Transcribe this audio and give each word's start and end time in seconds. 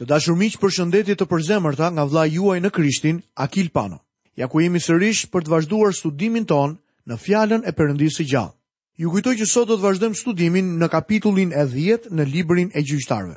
Të 0.00 0.06
dashur 0.08 0.36
miq, 0.40 0.54
përshëndetje 0.60 1.14
të 1.20 1.26
përzemërta 1.28 1.90
nga 1.92 2.04
vllai 2.08 2.28
juaj 2.32 2.60
në 2.64 2.70
Krishtin, 2.72 3.18
Akil 3.44 3.68
Pano. 3.76 3.98
Ja 4.40 4.48
ku 4.48 4.62
jemi 4.64 4.80
sërish 4.80 5.26
për 5.28 5.44
të 5.44 5.52
vazhduar 5.52 5.92
studimin 5.92 6.46
ton 6.48 6.78
në 7.04 7.18
fjalën 7.20 7.66
e 7.68 7.72
Perëndisë 7.76 8.16
së 8.22 8.28
gjallë. 8.32 8.54
Ju 9.02 9.10
kujtoj 9.12 9.34
që 9.36 9.46
sot 9.50 9.68
do 9.68 9.76
të 9.76 9.84
vazhdojmë 9.84 10.16
studimin 10.20 10.68
në 10.80 10.88
kapitullin 10.94 11.52
e 11.52 11.64
10 11.76 12.08
në 12.16 12.24
librin 12.32 12.70
e 12.72 12.80
gjyqtarëve. 12.88 13.36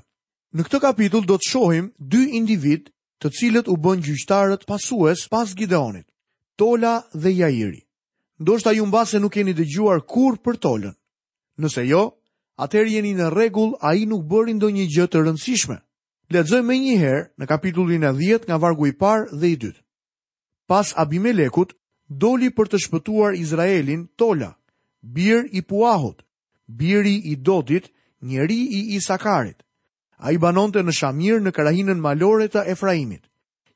Në 0.56 0.62
këtë 0.68 0.80
kapitull 0.86 1.28
do 1.28 1.36
të 1.38 1.50
shohim 1.52 1.90
dy 2.00 2.22
individ 2.40 2.88
të 3.20 3.32
cilët 3.40 3.68
u 3.72 3.76
bën 3.76 4.04
gjyqtarët 4.08 4.64
pasues 4.68 5.28
pas 5.28 5.52
Gideonit, 5.60 6.08
Tola 6.56 7.02
dhe 7.14 7.34
Jairi. 7.36 7.82
Ndo 8.40 8.58
shta 8.60 8.72
ju 8.76 8.86
mba 8.86 9.06
se 9.06 9.20
nuk 9.20 9.36
jeni 9.36 9.54
dhe 9.56 9.64
gjuar 9.74 10.00
kur 10.08 10.40
për 10.44 10.56
tolën. 10.64 10.96
Nëse 11.60 11.84
jo, 11.88 12.12
atër 12.56 12.88
jeni 12.96 13.12
në 13.16 13.32
regull 13.36 13.76
a 13.82 13.96
i 14.00 14.06
nuk 14.08 14.24
bëri 14.24 14.56
ndonjë 14.60 14.88
gjë 14.96 15.08
të 15.08 15.24
rëndësishme. 15.26 15.80
Ledzoj 16.34 16.64
me 16.66 16.74
njëherë 16.82 17.26
në 17.38 17.46
kapitullin 17.50 18.04
e 18.04 18.10
10 18.18 18.48
nga 18.50 18.58
vargu 18.62 18.88
i 18.90 18.94
parë 18.98 19.28
dhe 19.38 19.50
i 19.54 19.58
dytë. 19.62 19.82
Pas 20.68 20.94
Abimelekut, 20.98 21.76
doli 22.10 22.50
për 22.58 22.70
të 22.72 22.80
shpëtuar 22.86 23.36
Izraelin 23.38 24.08
Tola, 24.18 24.50
bir 25.02 25.46
i 25.54 25.62
Puahot, 25.62 26.24
biri 26.82 27.14
i 27.30 27.36
Dodit, 27.36 27.92
njeri 28.22 28.58
i 28.74 28.82
Isakarit. 28.96 29.60
A 30.18 30.32
i 30.32 30.38
banonte 30.42 30.82
në 30.82 30.92
Shamir 30.98 31.42
në 31.44 31.52
karahinën 31.52 32.02
malore 32.02 32.48
të 32.50 32.64
Efraimit, 32.74 33.28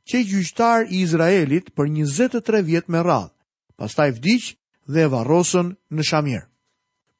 që 0.09 0.21
i 0.23 0.25
gjyqtar 0.31 0.87
i 0.89 1.01
Izraelit 1.05 1.69
për 1.77 1.85
23 1.91 2.63
vjetë 2.65 2.91
me 2.95 3.03
radhë, 3.05 3.29
pas 3.77 3.93
ta 3.93 4.07
i 4.09 4.13
vdicë 4.15 4.55
dhe 4.89 5.05
varosën 5.13 5.75
në 5.93 6.05
Shamir. 6.09 6.47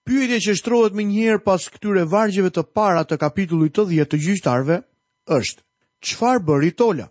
Pyjtje 0.09 0.39
që 0.47 0.55
shtrohet 0.57 0.95
me 0.97 1.03
njëherë 1.11 1.43
pas 1.45 1.61
këtyre 1.69 2.07
vargjeve 2.09 2.49
të 2.55 2.63
para 2.73 3.03
të 3.05 3.17
kapitullit 3.21 3.75
të 3.77 3.85
10 3.91 4.09
të 4.15 4.21
gjyqtarve, 4.25 4.79
është, 5.35 5.61
qëfar 6.07 6.39
bëri 6.47 6.71
tola? 6.79 7.07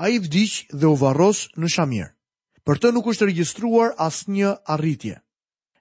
A 0.00 0.08
i 0.14 0.18
vdic 0.22 0.70
dhe 0.72 0.86
u 0.88 0.96
varros 0.96 1.46
në 1.58 1.68
shamir. 1.68 2.12
Për 2.64 2.78
të 2.78 2.92
nuk 2.94 3.08
është 3.12 3.26
registruar 3.28 3.90
as 4.00 4.22
një 4.28 4.54
arritje. 4.70 5.18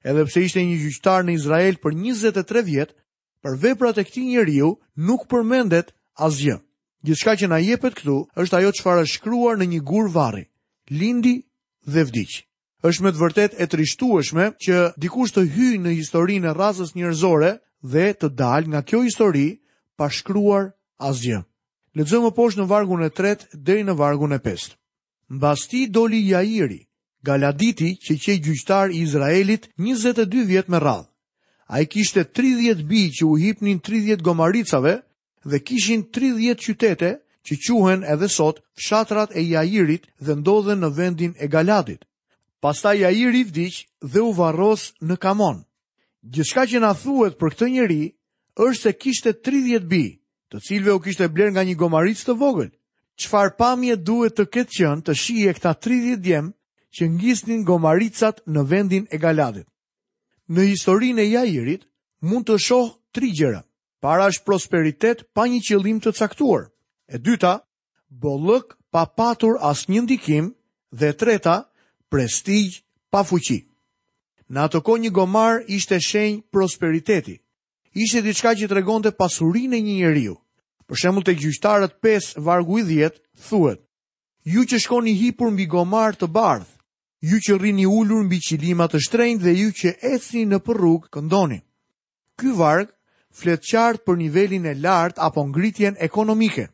Edhe 0.04 0.24
pse 0.28 0.44
ishte 0.48 0.64
një 0.64 0.80
gjyqtar 0.82 1.28
në 1.28 1.36
Izrael 1.38 1.78
për 1.84 1.96
23 2.00 2.64
vjetë, 2.70 2.96
për 3.44 3.56
veprat 3.64 4.00
e 4.00 4.04
këti 4.08 4.26
një 4.30 4.44
riu 4.48 4.74
nuk 5.08 5.28
përmendet 5.32 5.94
asgjë. 6.26 6.58
Gjithka 7.08 7.38
që 7.40 7.48
na 7.52 7.60
jepet 7.64 7.96
këtu 7.96 8.16
është 8.42 8.58
ajo 8.60 8.72
qëfar 8.76 9.02
është 9.04 9.20
shkruar 9.20 9.60
në 9.60 9.70
një 9.74 9.82
gur 9.88 10.10
vari, 10.12 10.46
lindi 10.92 11.38
dhe 11.88 12.04
vdic. 12.10 12.46
është 12.90 13.04
me 13.04 13.12
të 13.12 13.20
vërtet 13.20 13.56
e 13.60 13.66
trishtueshme 13.68 14.46
që 14.66 14.76
dikush 15.04 15.34
të 15.36 15.42
hyj 15.56 15.74
në 15.84 15.92
historinë 16.00 16.48
e 16.52 16.54
razës 16.60 16.94
njërzore 16.96 17.50
dhe 17.92 18.06
të 18.16 18.30
dal 18.40 18.64
nga 18.72 18.82
kjo 18.88 19.02
histori 19.04 19.50
pa 20.00 20.08
shkruar 20.10 20.72
asgjë. 21.10 21.42
Lexojmë 22.00 22.30
më 22.30 22.34
poshtë 22.36 22.60
në 22.62 22.66
vargun 22.70 23.02
e 23.04 23.08
3 23.12 23.38
deri 23.68 23.82
në 23.84 23.94
vargun 24.00 24.32
e 24.32 24.38
5. 24.44 24.70
Mbas 25.36 25.66
ti 25.68 25.82
doli 25.92 26.22
Jairi, 26.30 26.78
Galaditi 27.28 27.90
që 28.00 28.16
qe 28.24 28.36
gjyqtar 28.46 28.94
i 28.96 29.02
Izraelit 29.04 29.66
22 29.84 30.46
vjet 30.48 30.70
me 30.72 30.80
radhë. 30.80 31.10
A 31.68 31.82
i 31.84 31.88
kishte 31.92 32.24
30 32.24 32.86
bi 32.88 33.02
që 33.14 33.26
u 33.28 33.34
hipnin 33.42 33.82
30 33.84 34.22
gomaricave 34.26 34.94
dhe 35.44 35.60
kishin 35.60 36.06
30 36.16 36.56
qytete 36.66 37.12
që 37.46 37.58
quhen 37.66 38.06
edhe 38.14 38.30
sot 38.30 38.64
fshatrat 38.80 39.36
e 39.38 39.44
Jairit 39.50 40.08
dhe 40.24 40.36
ndodhen 40.40 40.80
në 40.82 40.94
vendin 40.98 41.34
e 41.38 41.48
Galadit. 41.52 42.06
Pasta 42.64 42.94
Jairi 42.96 43.44
vdiq 43.52 43.84
dhe 44.14 44.24
u 44.24 44.32
varros 44.32 44.94
në 45.04 45.18
Kamon. 45.20 45.66
Gjithçka 46.24 46.64
që 46.68 46.80
na 46.84 46.94
thuet 47.04 47.36
për 47.40 47.50
këtë 47.56 47.70
njeri 47.76 48.02
është 48.60 48.82
se 48.86 48.94
kishte 49.04 49.36
30 49.36 49.92
bijë 49.92 50.19
të 50.52 50.60
cilve 50.66 50.94
u 50.94 51.00
kishte 51.00 51.28
bler 51.30 51.52
nga 51.54 51.64
një 51.64 51.76
gomaric 51.78 52.18
të 52.26 52.34
vogël. 52.42 52.70
Çfarë 53.22 53.56
pamje 53.60 53.96
duhet 53.96 54.36
të 54.38 54.46
ketë 54.54 54.76
qenë 54.82 55.04
të 55.06 55.14
shihe 55.22 55.52
këta 55.54 55.74
30 55.86 56.22
djem 56.26 56.48
që 56.98 57.08
ngisnin 57.18 57.64
gomaricat 57.68 58.40
në 58.50 58.62
vendin 58.72 59.06
e 59.14 59.18
Galadit. 59.22 59.68
Në 60.50 60.64
historinë 60.72 61.22
e 61.22 61.32
Jairit 61.36 61.84
mund 62.26 62.48
të 62.48 62.56
shoh 62.66 62.96
3 63.16 63.34
gjëra. 63.38 63.62
Para 64.02 64.30
është 64.32 64.46
prosperitet 64.48 65.24
pa 65.36 65.46
një 65.48 65.60
qëllim 65.68 66.00
të 66.02 66.16
caktuar. 66.18 66.70
E 67.12 67.18
dyta, 67.20 67.60
bollëk 68.10 68.74
pa 68.92 69.06
patur 69.06 69.60
asnjë 69.62 70.02
ndikim 70.06 70.46
dhe 70.98 71.12
e 71.12 71.14
treta, 71.20 71.58
prestigj 72.10 72.82
pa 73.12 73.22
fuqi. 73.28 73.60
Në 74.50 74.60
ato 74.66 74.80
kohë 74.82 75.02
një 75.04 75.12
gomar 75.14 75.60
ishte 75.68 76.00
shenjë 76.00 76.42
prosperiteti, 76.52 77.36
Ishte 78.00 78.22
diçka 78.24 78.54
që 78.56 78.68
tregonte 78.72 79.12
pasurinë 79.20 79.76
e 79.76 79.80
një 79.84 79.94
njeriu. 80.00 80.34
Për 80.88 81.00
shembull 81.02 81.26
te 81.28 81.34
gjyqtarët 81.36 81.98
5 82.06 82.30
vargu 82.48 82.80
10 82.88 83.18
thuhet: 83.48 83.82
Ju 84.54 84.62
që 84.70 84.78
shkoni 84.86 85.14
hipur 85.22 85.52
mbi 85.52 85.66
gomar 85.74 86.16
të 86.16 86.30
bardh, 86.38 86.70
ju 87.30 87.38
që 87.46 87.58
rrini 87.60 87.84
ulur 88.00 88.24
mbi 88.24 88.40
qilima 88.48 88.88
të 88.88 89.02
shtrenjtë 89.06 89.44
dhe 89.48 89.54
ju 89.60 89.68
që 89.80 89.90
ecni 90.14 90.46
në 90.48 90.62
rrugë 90.64 91.12
këndoni. 91.16 91.60
Ky 92.40 92.50
varg 92.62 92.88
flet 93.40 93.62
qartë 93.72 94.04
për 94.06 94.16
nivelin 94.24 94.66
e 94.72 94.76
lartë 94.86 95.20
apo 95.28 95.42
ngritjen 95.50 96.00
ekonomike. 96.08 96.70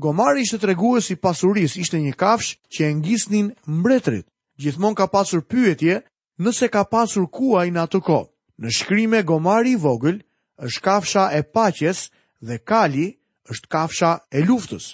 Gomari 0.00 0.46
ishte 0.46 0.60
tregues 0.62 1.10
i 1.12 1.18
pasurisë, 1.24 1.80
ishte 1.82 1.98
një 2.04 2.14
kafsh 2.22 2.52
që 2.72 2.80
e 2.88 2.94
ngisnin 3.02 3.48
mbretrit. 3.78 4.26
Gjithmonë 4.60 4.96
ka 4.98 5.06
pasur 5.16 5.42
pyetje 5.50 5.98
nëse 6.44 6.66
ka 6.72 6.82
pasur 6.94 7.26
kuaj 7.36 7.68
në 7.74 7.82
atë 7.84 8.00
kohë. 8.08 8.28
Në 8.62 8.70
shkrimë 8.78 9.20
gomari 9.26 9.74
i 9.74 9.80
vogël 9.82 10.20
është 10.66 10.82
kafsha 10.86 11.24
e 11.32 11.40
paqes 11.54 11.98
dhe 12.46 12.56
kali 12.70 13.06
është 13.52 13.68
kafsha 13.74 14.10
e 14.32 14.40
luftës. 14.48 14.86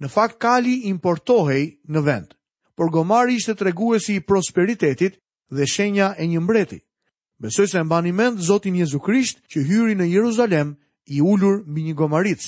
Në 0.00 0.08
fakt 0.14 0.38
kali 0.42 0.74
importohej 0.90 1.64
në 1.92 2.00
vend, 2.06 2.28
por 2.76 2.90
gomari 2.90 3.38
ishte 3.38 3.54
treguesi 3.54 4.18
i 4.18 4.24
prosperitetit 4.26 5.20
dhe 5.54 5.66
shenja 5.74 6.14
e 6.18 6.26
një 6.26 6.40
mbreti. 6.40 6.80
Besoj 7.38 7.66
se 7.68 7.82
mbani 7.82 8.12
mend 8.12 8.38
Zotin 8.42 8.74
Jezu 8.74 8.98
Krisht 8.98 9.40
që 9.50 9.62
hyri 9.68 9.94
në 9.96 10.08
Jeruzalem 10.10 10.74
i 11.14 11.22
ulur 11.22 11.62
mbi 11.66 11.82
një 11.88 11.94
gomaric. 11.98 12.42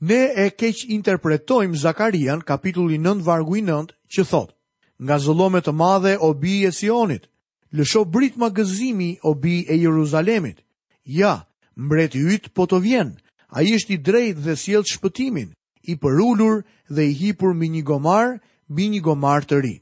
Ne 0.00 0.20
e 0.42 0.46
keq 0.50 0.84
interpretojmë 0.88 1.76
Zakarian 1.76 2.40
kapitulli 2.42 2.96
9 2.98 3.22
vargu 3.26 3.56
i 3.56 3.62
9 3.64 3.92
që 4.14 4.24
thot: 4.30 4.52
Nga 5.00 5.16
zëllome 5.24 5.60
të 5.64 5.72
madhe 5.72 6.14
o 6.24 6.32
bi 6.34 6.64
e 6.64 6.72
Sionit, 6.76 7.28
lësho 7.72 8.04
brit 8.04 8.36
ma 8.36 8.48
gëzimi 8.50 9.14
o 9.28 9.34
bi 9.34 9.64
e 9.68 9.76
Jeruzalemit. 9.80 10.60
Ja, 11.04 11.34
mbreti 11.80 12.18
i 12.20 12.28
yt 12.36 12.48
po 12.54 12.66
të 12.68 12.78
vjen. 12.84 13.12
Ai 13.56 13.72
është 13.76 13.94
i 13.94 13.98
drejtë 14.06 14.44
dhe 14.44 14.56
sjell 14.62 14.84
shpëtimin, 14.92 15.50
i 15.90 15.94
përulur 16.02 16.60
dhe 16.94 17.06
i 17.08 17.14
hipur 17.20 17.54
me 17.56 17.66
një 17.72 17.82
gomar, 17.90 18.36
me 18.68 18.84
një 18.92 19.00
gomar 19.08 19.46
të 19.48 19.56
ri. 19.64 19.74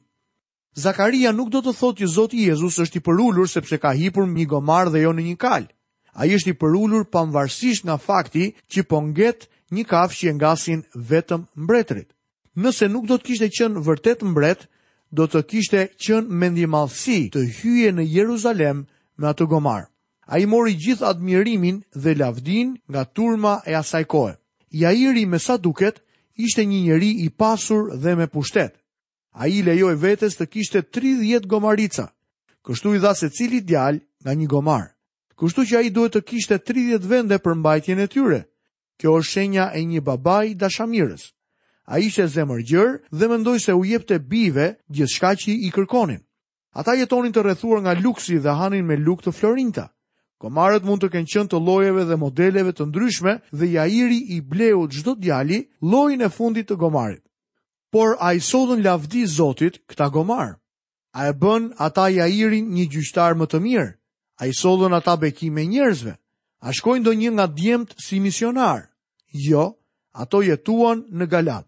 Zakaria 0.84 1.32
nuk 1.34 1.50
do 1.52 1.60
të 1.64 1.74
thotë 1.80 2.00
që 2.02 2.10
Zoti 2.14 2.44
Jezusi 2.48 2.82
është 2.84 3.00
i 3.00 3.04
përulur 3.08 3.48
sepse 3.50 3.78
ka 3.82 3.90
hipur 3.98 4.26
me 4.28 4.36
një 4.40 4.46
gomar 4.54 4.92
dhe 4.94 5.02
jo 5.04 5.12
në 5.16 5.24
një 5.28 5.36
kal. 5.44 5.66
Ai 6.18 6.32
është 6.36 6.54
i 6.54 6.58
përulur 6.62 7.04
pavarësisht 7.12 7.84
nga 7.86 7.98
fakti 8.08 8.44
që 8.72 8.86
po 8.90 9.02
nget 9.10 9.48
një 9.74 9.84
kafshë 9.90 10.26
që 10.28 10.34
ngasin 10.38 10.80
vetëm 11.10 11.42
mbretërit. 11.64 12.08
Nëse 12.62 12.88
nuk 12.90 13.04
do 13.10 13.18
të 13.18 13.26
kishte 13.28 13.48
qenë 13.58 13.82
vërtet 13.86 14.24
mbret, 14.32 14.64
do 15.16 15.26
të 15.30 15.40
kishte 15.50 15.84
qenë 16.06 16.30
mendimallsi 16.42 17.18
të 17.34 17.44
hyje 17.58 17.92
në 17.94 18.08
Jeruzalem 18.16 18.86
me 19.18 19.28
atë 19.34 19.44
gomar. 19.52 19.84
A 20.28 20.38
i 20.38 20.44
mori 20.46 20.74
gjithë 20.76 21.06
admirimin 21.08 21.76
dhe 22.04 22.12
lavdin 22.20 22.74
nga 22.92 23.02
turma 23.16 23.54
e 23.66 23.72
asaj 23.80 24.04
kohë. 24.12 24.34
Jairi 24.80 25.24
me 25.26 25.38
sa 25.40 25.56
duket, 25.56 26.02
ishte 26.44 26.64
një 26.68 26.80
njeri 26.86 27.10
i 27.24 27.28
pasur 27.40 27.88
dhe 28.02 28.12
me 28.18 28.26
pushtet. 28.34 28.74
A 29.40 29.48
i 29.48 29.62
lejoj 29.64 29.94
vetes 30.04 30.36
të 30.36 30.44
kishte 30.52 30.82
30 30.98 31.46
gomarica, 31.52 32.04
kështu 32.66 32.88
i 32.94 33.00
dha 33.04 33.12
se 33.20 33.30
cili 33.36 33.60
djal 33.64 34.00
nga 34.24 34.30
një 34.36 34.46
gomar. 34.52 34.84
Kështu 35.40 35.64
që 35.70 35.74
a 35.78 35.82
i 35.88 35.90
duhet 35.96 36.16
të 36.18 36.24
kishte 36.28 36.58
30 36.72 37.08
vende 37.12 37.38
për 37.44 37.54
mbajtjen 37.62 38.04
e 38.04 38.08
tyre. 38.12 38.42
Kjo 39.00 39.16
është 39.22 39.32
shenja 39.32 39.70
e 39.72 39.80
një 39.88 40.02
babaj 40.10 40.52
dashamirës. 40.60 41.24
A 41.88 42.02
i 42.04 42.12
shë 42.12 42.26
zemërgjër 42.36 42.90
dhe 43.16 43.26
mendoj 43.32 43.56
se 43.64 43.72
u 43.80 43.84
jep 43.88 44.04
të 44.04 44.18
bive 44.28 44.68
gjithë 44.92 45.14
shka 45.14 45.32
që 45.40 45.52
i 45.70 45.70
kërkonin. 45.76 46.20
Ata 46.78 46.98
jetonin 47.00 47.32
të 47.32 47.46
rrethuar 47.46 47.80
nga 47.82 47.94
luksi 48.04 48.36
dhe 48.44 48.56
hanin 48.60 48.84
me 48.86 49.00
luk 49.06 49.24
të 49.24 49.32
florinta– 49.38 49.88
Komarët 50.42 50.84
mund 50.86 51.02
të 51.02 51.08
kenë 51.12 51.28
qenë 51.32 51.48
të 51.52 51.58
llojeve 51.68 52.02
dhe 52.08 52.16
modeleve 52.22 52.72
të 52.78 52.84
ndryshme 52.88 53.32
dhe 53.60 53.68
Jairi 53.72 54.18
i 54.36 54.38
bleu 54.52 54.84
çdo 54.94 55.14
djali 55.22 55.56
llojin 55.92 56.22
e 56.22 56.28
fundit 56.34 56.68
të 56.70 56.76
gomarit. 56.82 57.22
Por 57.92 58.14
a 58.20 58.34
i 58.36 58.40
sodhën 58.50 58.84
lavdi 58.84 59.24
Zotit 59.32 59.80
këta 59.90 60.08
gomarë? 60.16 60.52
A 61.18 61.26
e 61.26 61.32
bën 61.40 61.66
ata 61.86 62.04
Jairin 62.18 62.70
një 62.76 62.84
gjyqtar 62.92 63.34
më 63.40 63.46
të 63.50 63.60
mirë? 63.64 63.88
A 64.40 64.46
i 64.46 64.54
sodhën 64.60 64.94
ata 64.98 65.16
bekime 65.24 65.64
njerëzve? 65.72 66.14
A 66.62 66.70
shkojnë 66.76 67.04
do 67.08 67.16
një 67.18 67.30
nga 67.34 67.46
djemt 67.58 67.96
si 68.04 68.20
misionar? 68.26 68.80
Jo, 69.48 69.64
ato 70.22 70.42
jetuan 70.46 71.02
në 71.18 71.26
Galat. 71.32 71.66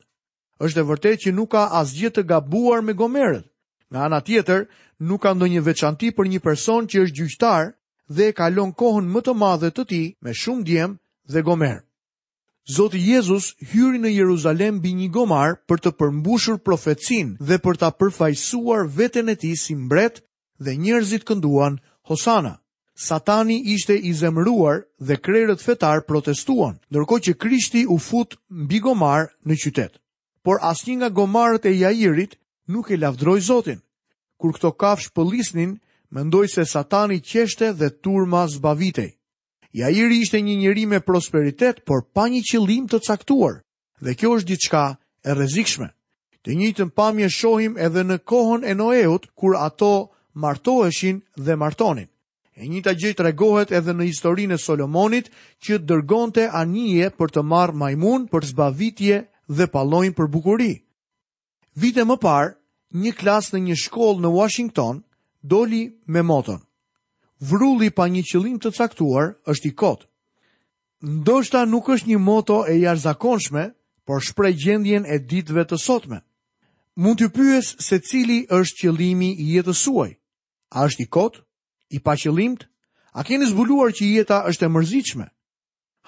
Êshtë 0.63 0.79
e 0.79 0.87
vërtet 0.93 1.25
që 1.27 1.35
nuk 1.35 1.51
ka 1.57 1.67
asgjë 1.81 2.13
të 2.15 2.27
gabuar 2.31 2.87
me 2.87 2.95
gomerët. 3.01 3.47
Nga 3.91 4.01
anë 4.07 4.21
tjetër, 4.27 4.61
nuk 5.09 5.21
ka 5.27 5.35
ndonjë 5.35 5.63
veçanti 5.71 6.15
për 6.15 6.29
një 6.31 6.41
person 6.47 6.87
që 6.91 7.07
është 7.07 7.19
gjyqtar 7.19 7.71
dhe 8.17 8.25
e 8.29 8.33
kalon 8.41 8.73
kohën 8.81 9.07
më 9.15 9.21
të 9.27 9.35
madhe 9.41 9.69
të 9.75 9.85
ti 9.91 10.01
me 10.25 10.33
shumë 10.43 10.65
djem 10.67 10.97
dhe 11.33 11.41
gomer. 11.49 11.77
Zoti 12.77 13.01
Jezus 13.07 13.47
hyri 13.71 13.99
në 14.03 14.11
Jeruzalem 14.15 14.81
bi 14.83 14.91
një 14.99 15.09
gomar 15.15 15.55
për 15.69 15.79
të 15.83 15.91
përmbushur 15.99 16.59
profetsin 16.67 17.37
dhe 17.49 17.57
për 17.65 17.79
ta 17.81 17.89
përfajsuar 18.01 18.91
veten 18.99 19.31
e 19.35 19.37
ti 19.41 19.53
si 19.63 19.75
mbret 19.75 20.21
dhe 20.65 20.73
njerëzit 20.83 21.25
kënduan 21.29 21.79
Hosana. 22.09 22.57
Satani 23.07 23.57
ishte 23.75 23.95
i 23.97 24.13
zemëruar 24.21 24.83
dhe 25.07 25.17
krerët 25.25 25.63
fetar 25.67 26.03
protestuan, 26.11 26.77
nërko 26.93 27.17
që 27.25 27.33
Krishti 27.43 27.87
u 27.87 27.97
fut 27.99 28.35
mbi 28.65 28.79
gomar 28.85 29.31
në 29.47 29.55
qytet. 29.63 29.93
Por 30.45 30.61
asnjë 30.61 30.99
nga 30.99 31.09
gomarët 31.17 31.65
e 31.71 31.73
Jairit 31.81 32.37
nuk 32.69 32.91
e 32.91 32.99
lavdroi 33.01 33.41
Zotin. 33.41 33.81
Kur 34.37 34.53
këto 34.57 34.71
kafsh 34.77 35.09
pëllisnin, 35.17 35.79
mendoj 36.11 36.49
se 36.49 36.65
satani 36.65 37.21
qeshte 37.21 37.73
dhe 37.73 37.89
turma 38.03 38.47
zbavitej. 38.49 39.11
Jairi 39.73 40.19
ishte 40.25 40.41
një 40.43 40.57
njëri 40.61 40.87
me 40.91 41.01
prosperitet, 41.01 41.85
por 41.87 42.03
pa 42.15 42.27
një 42.29 42.41
qëllim 42.43 42.89
të 42.91 42.99
caktuar, 43.07 43.61
dhe 44.03 44.15
kjo 44.19 44.33
është 44.39 44.47
diçka 44.51 44.85
e 45.27 45.31
rezikshme. 45.39 45.89
Të 46.43 46.51
një 46.59 46.71
të 46.77 46.85
mpamje 46.91 47.29
shohim 47.31 47.79
edhe 47.79 48.03
në 48.03 48.17
kohën 48.27 48.65
e 48.67 48.75
Noeut, 48.75 49.29
kur 49.39 49.55
ato 49.57 50.11
martoheshin 50.35 51.21
dhe 51.37 51.55
martonin. 51.57 52.09
E 52.59 52.67
një 52.69 52.83
të 52.83 52.95
gjithë 53.01 53.25
regohet 53.29 53.71
edhe 53.73 53.93
në 53.95 54.09
historinë 54.11 54.57
e 54.57 54.59
Solomonit 54.67 55.31
që 55.63 55.79
dërgonte 55.87 56.49
anije 56.53 57.11
për 57.15 57.29
të 57.35 57.43
marë 57.53 57.77
majmun 57.83 58.27
për 58.33 58.49
zbavitje 58.51 59.21
dhe 59.49 59.67
palojnë 59.71 60.17
për 60.19 60.29
bukuri. 60.33 60.73
Vite 61.79 62.03
më 62.05 62.17
parë, 62.21 62.57
një 63.03 63.13
klas 63.21 63.53
në 63.53 63.59
një 63.71 63.77
shkollë 63.85 64.25
në 64.27 64.31
Washington, 64.39 65.05
doli 65.43 65.99
me 66.07 66.23
motën. 66.23 66.59
Vrulli 67.41 67.91
pa 67.91 68.07
një 68.09 68.23
qëllim 68.29 68.59
të 68.61 68.73
caktuar 68.77 69.35
është 69.49 69.69
i 69.71 69.75
kotë. 69.75 70.07
Ndoshta 71.01 71.65
nuk 71.65 71.89
është 71.89 72.09
një 72.13 72.19
moto 72.21 72.63
e 72.69 72.75
jashtëzakonshme, 72.77 73.63
por 74.05 74.21
shpreh 74.21 74.57
gjendjen 74.61 75.05
e 75.09 75.17
ditëve 75.19 75.65
të 75.71 75.77
sotme. 75.81 76.19
Mund 77.01 77.19
të 77.23 77.29
pyes 77.33 77.73
se 77.81 77.99
cili 78.05 78.45
është 78.51 78.77
qëllimi 78.85 79.31
i 79.41 79.47
jetës 79.57 79.81
suaj? 79.85 80.11
A 80.77 80.85
është 80.87 81.03
i 81.07 81.09
kotë? 81.09 81.41
I 81.97 81.99
pa 82.05 82.15
qëllimt? 82.21 82.69
A 83.17 83.25
keni 83.25 83.49
zbuluar 83.49 83.91
që 83.97 84.05
jeta 84.13 84.43
është 84.51 84.65
e 84.67 84.73
mërzitshme? 84.77 85.27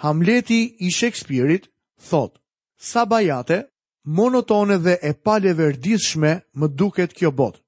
Hamleti 0.05 0.61
i 0.85 0.91
Shakespeare-it 0.93 1.71
thotë: 2.11 2.39
"Sa 2.77 3.05
bajate, 3.07 3.69
monotone 4.05 4.77
dhe 4.85 4.99
e 5.03 5.13
paleverdishme 5.25 6.33
më 6.59 6.67
duket 6.77 7.15
kjo 7.17 7.31
botë." 7.33 7.61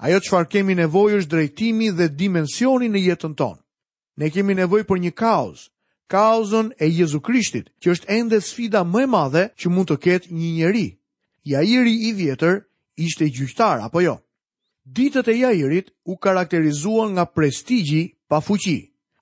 Ajo 0.00 0.16
çfarë 0.24 0.48
kemi 0.48 0.72
nevojë 0.78 1.18
është 1.20 1.30
drejtimi 1.34 1.90
dhe 1.98 2.06
dimensioni 2.16 2.86
në 2.88 3.02
jetën 3.08 3.34
tonë. 3.36 3.60
Ne 4.22 4.30
kemi 4.32 4.54
nevojë 4.56 4.86
për 4.88 5.00
një 5.02 5.10
kaos, 5.12 5.66
kaosën 6.08 6.70
e 6.80 6.88
Jezu 6.88 7.20
Krishtit, 7.20 7.66
që 7.82 7.92
është 7.94 8.08
ende 8.16 8.38
sfida 8.40 8.80
më 8.88 9.02
e 9.02 9.06
madhe 9.12 9.42
që 9.60 9.68
mund 9.68 9.90
të 9.92 9.98
ketë 10.06 10.32
një 10.32 10.50
njeri. 10.56 10.86
Jairi 11.44 11.92
i 12.08 12.14
vjetër 12.16 12.62
ishte 12.96 13.28
gjyqtar, 13.28 13.84
apo 13.84 14.00
jo? 14.00 14.14
Ditët 14.88 15.28
e 15.28 15.36
Jairit 15.42 15.92
u 16.08 16.16
karakterizuan 16.16 17.12
nga 17.12 17.26
prestigji 17.28 18.06
pa 18.28 18.40
fuqi. 18.40 18.78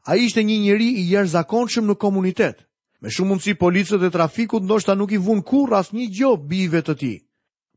A 0.06 0.14
ishte 0.16 0.46
një 0.46 0.62
njeri 0.62 0.88
i 1.02 1.08
jërë 1.10 1.34
zakonëshëm 1.34 1.90
në 1.90 1.94
komunitet. 2.00 2.62
Me 3.02 3.10
shumë 3.10 3.32
mundësi 3.34 3.58
policët 3.58 4.02
e 4.06 4.14
trafikut, 4.14 4.62
ndoshta 4.62 4.94
nuk 4.94 5.10
i 5.10 5.18
vun 5.18 5.42
kur 5.42 5.74
as 5.74 5.90
një 5.90 6.06
gjobë 6.18 6.48
bive 6.48 6.82
të 6.86 6.94
ti. 7.02 7.14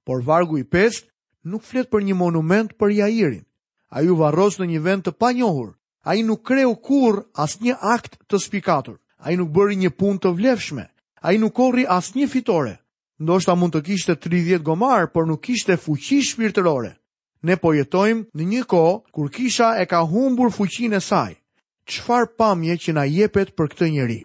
Por 0.06 0.22
vargu 0.26 0.62
i 0.62 0.64
pestë, 0.64 1.10
nuk 1.44 1.64
flet 1.64 1.90
për 1.90 2.04
një 2.08 2.16
monument 2.16 2.72
për 2.80 2.94
Jairin. 2.98 3.44
A 3.92 4.02
ju 4.04 4.16
varros 4.16 4.60
në 4.60 4.66
një 4.72 4.82
vend 4.82 5.04
të 5.06 5.12
panjohur. 5.20 5.74
A 6.06 6.16
i 6.16 6.24
nuk 6.24 6.46
kreu 6.48 6.74
kur 6.76 7.26
as 7.36 7.58
një 7.62 7.76
akt 7.82 8.18
të 8.28 8.40
spikatur. 8.40 8.98
A 9.22 9.32
i 9.32 9.36
nuk 9.38 9.50
bëri 9.54 9.76
një 9.78 9.92
pun 9.98 10.18
të 10.18 10.32
vlefshme. 10.38 10.86
A 11.22 11.34
i 11.34 11.38
nuk 11.38 11.54
korri 11.54 11.86
as 11.88 12.14
një 12.16 12.28
fitore. 12.28 12.78
Ndo 13.22 13.56
mund 13.56 13.74
të 13.76 13.82
kishte 13.86 14.16
30 14.16 14.64
gomar, 14.64 15.08
por 15.12 15.28
nuk 15.28 15.42
kishte 15.44 15.78
fuqi 15.78 16.22
shpirtërore. 16.26 16.96
Ne 17.44 17.56
po 17.58 17.74
jetojmë 17.74 18.26
në 18.36 18.44
një 18.48 18.64
ko 18.66 19.04
kur 19.14 19.30
kisha 19.30 19.78
e 19.82 19.86
ka 19.86 20.02
humbur 20.02 20.50
fuqin 20.50 20.94
e 20.94 21.00
saj. 21.00 21.36
Qfar 21.86 22.26
pamje 22.38 22.76
që 22.78 22.94
na 22.94 23.04
jepet 23.06 23.54
për 23.58 23.68
këtë 23.70 23.88
njeri? 23.92 24.22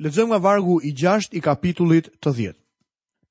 Lezëm 0.00 0.28
nga 0.32 0.38
vargu 0.38 0.80
i 0.82 0.92
6 0.94 1.36
i 1.36 1.40
kapitullit 1.40 2.08
të 2.20 2.30
10. 2.32 2.56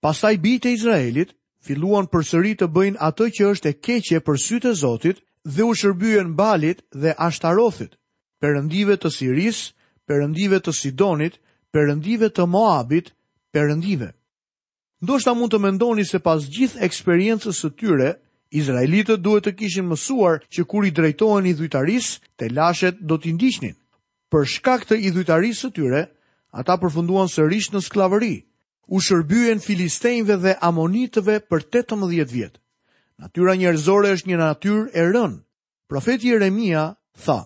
Pasaj 0.01 0.37
bitë 0.37 0.69
e 0.69 0.73
Izraelit 0.77 1.33
filluan 1.65 2.07
përsëri 2.09 2.55
të 2.59 2.67
bëjnë 2.73 3.01
atë 3.09 3.27
që 3.37 3.49
është 3.55 3.69
e 3.71 3.77
keqe 3.85 4.19
për 4.25 4.39
sytë 4.45 4.71
e 4.73 4.77
Zotit 4.81 5.19
dhe 5.45 5.63
u 5.69 5.73
shërbyen 5.77 6.33
Balit 6.37 6.81
dhe 7.01 7.13
Ashtarothit, 7.27 7.93
perëndive 8.41 8.97
të 8.97 9.09
Siris, 9.13 9.59
perëndive 10.09 10.59
të 10.65 10.73
Sidonit, 10.73 11.37
perëndive 11.73 12.31
të 12.33 12.47
Moabit, 12.49 13.13
perëndive. 13.53 14.11
Ndoshta 15.01 15.33
mund 15.33 15.53
të 15.53 15.59
mendoni 15.63 16.05
se 16.07 16.19
pas 16.19 16.43
gjithë 16.53 16.81
eksperiencës 16.85 17.57
së 17.61 17.71
tyre, 17.79 18.11
Izraelitët 18.51 19.21
duhet 19.23 19.45
të 19.47 19.53
kishin 19.61 19.85
mësuar 19.87 20.41
që 20.51 20.65
kur 20.69 20.83
i 20.85 20.91
drejtohen 20.91 21.45
i 21.47 21.53
dhujtaris, 21.55 22.09
të 22.37 22.49
lashet 22.57 22.97
do 22.99 23.17
t'i 23.17 23.31
ndishtin. 23.33 23.77
Për 24.31 24.45
shkak 24.51 24.83
të 24.89 24.97
i 24.99 25.09
dhujtaris 25.15 25.61
së 25.63 25.69
tyre, 25.77 26.01
ata 26.51 26.75
përfunduan 26.81 27.31
sërish 27.31 27.69
në 27.71 27.79
sklavëri, 27.85 28.33
u 28.91 28.99
shërbyen 28.99 29.61
filistejnve 29.63 30.35
dhe 30.43 30.51
amonitëve 30.67 31.37
për 31.47 31.61
18 31.73 32.27
vjetë. 32.35 32.59
Natyra 33.21 33.53
njerëzore 33.61 34.09
është 34.17 34.29
një 34.31 34.39
natyrë 34.41 34.83
e 34.99 35.03
rënë. 35.15 35.37
Profeti 35.91 36.31
Jeremia 36.33 36.83
tha, 37.23 37.37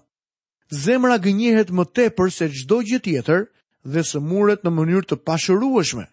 zemra 0.86 1.18
gënjehet 1.26 1.70
më 1.78 1.86
tepër 1.98 2.32
se 2.34 2.48
gjdo 2.56 2.78
gjë 2.90 3.00
tjetër 3.06 3.44
dhe 3.94 4.02
së 4.10 4.20
muret 4.30 4.66
në 4.66 4.72
mënyrë 4.78 5.08
të 5.12 5.20
pashërueshme. 5.28 6.06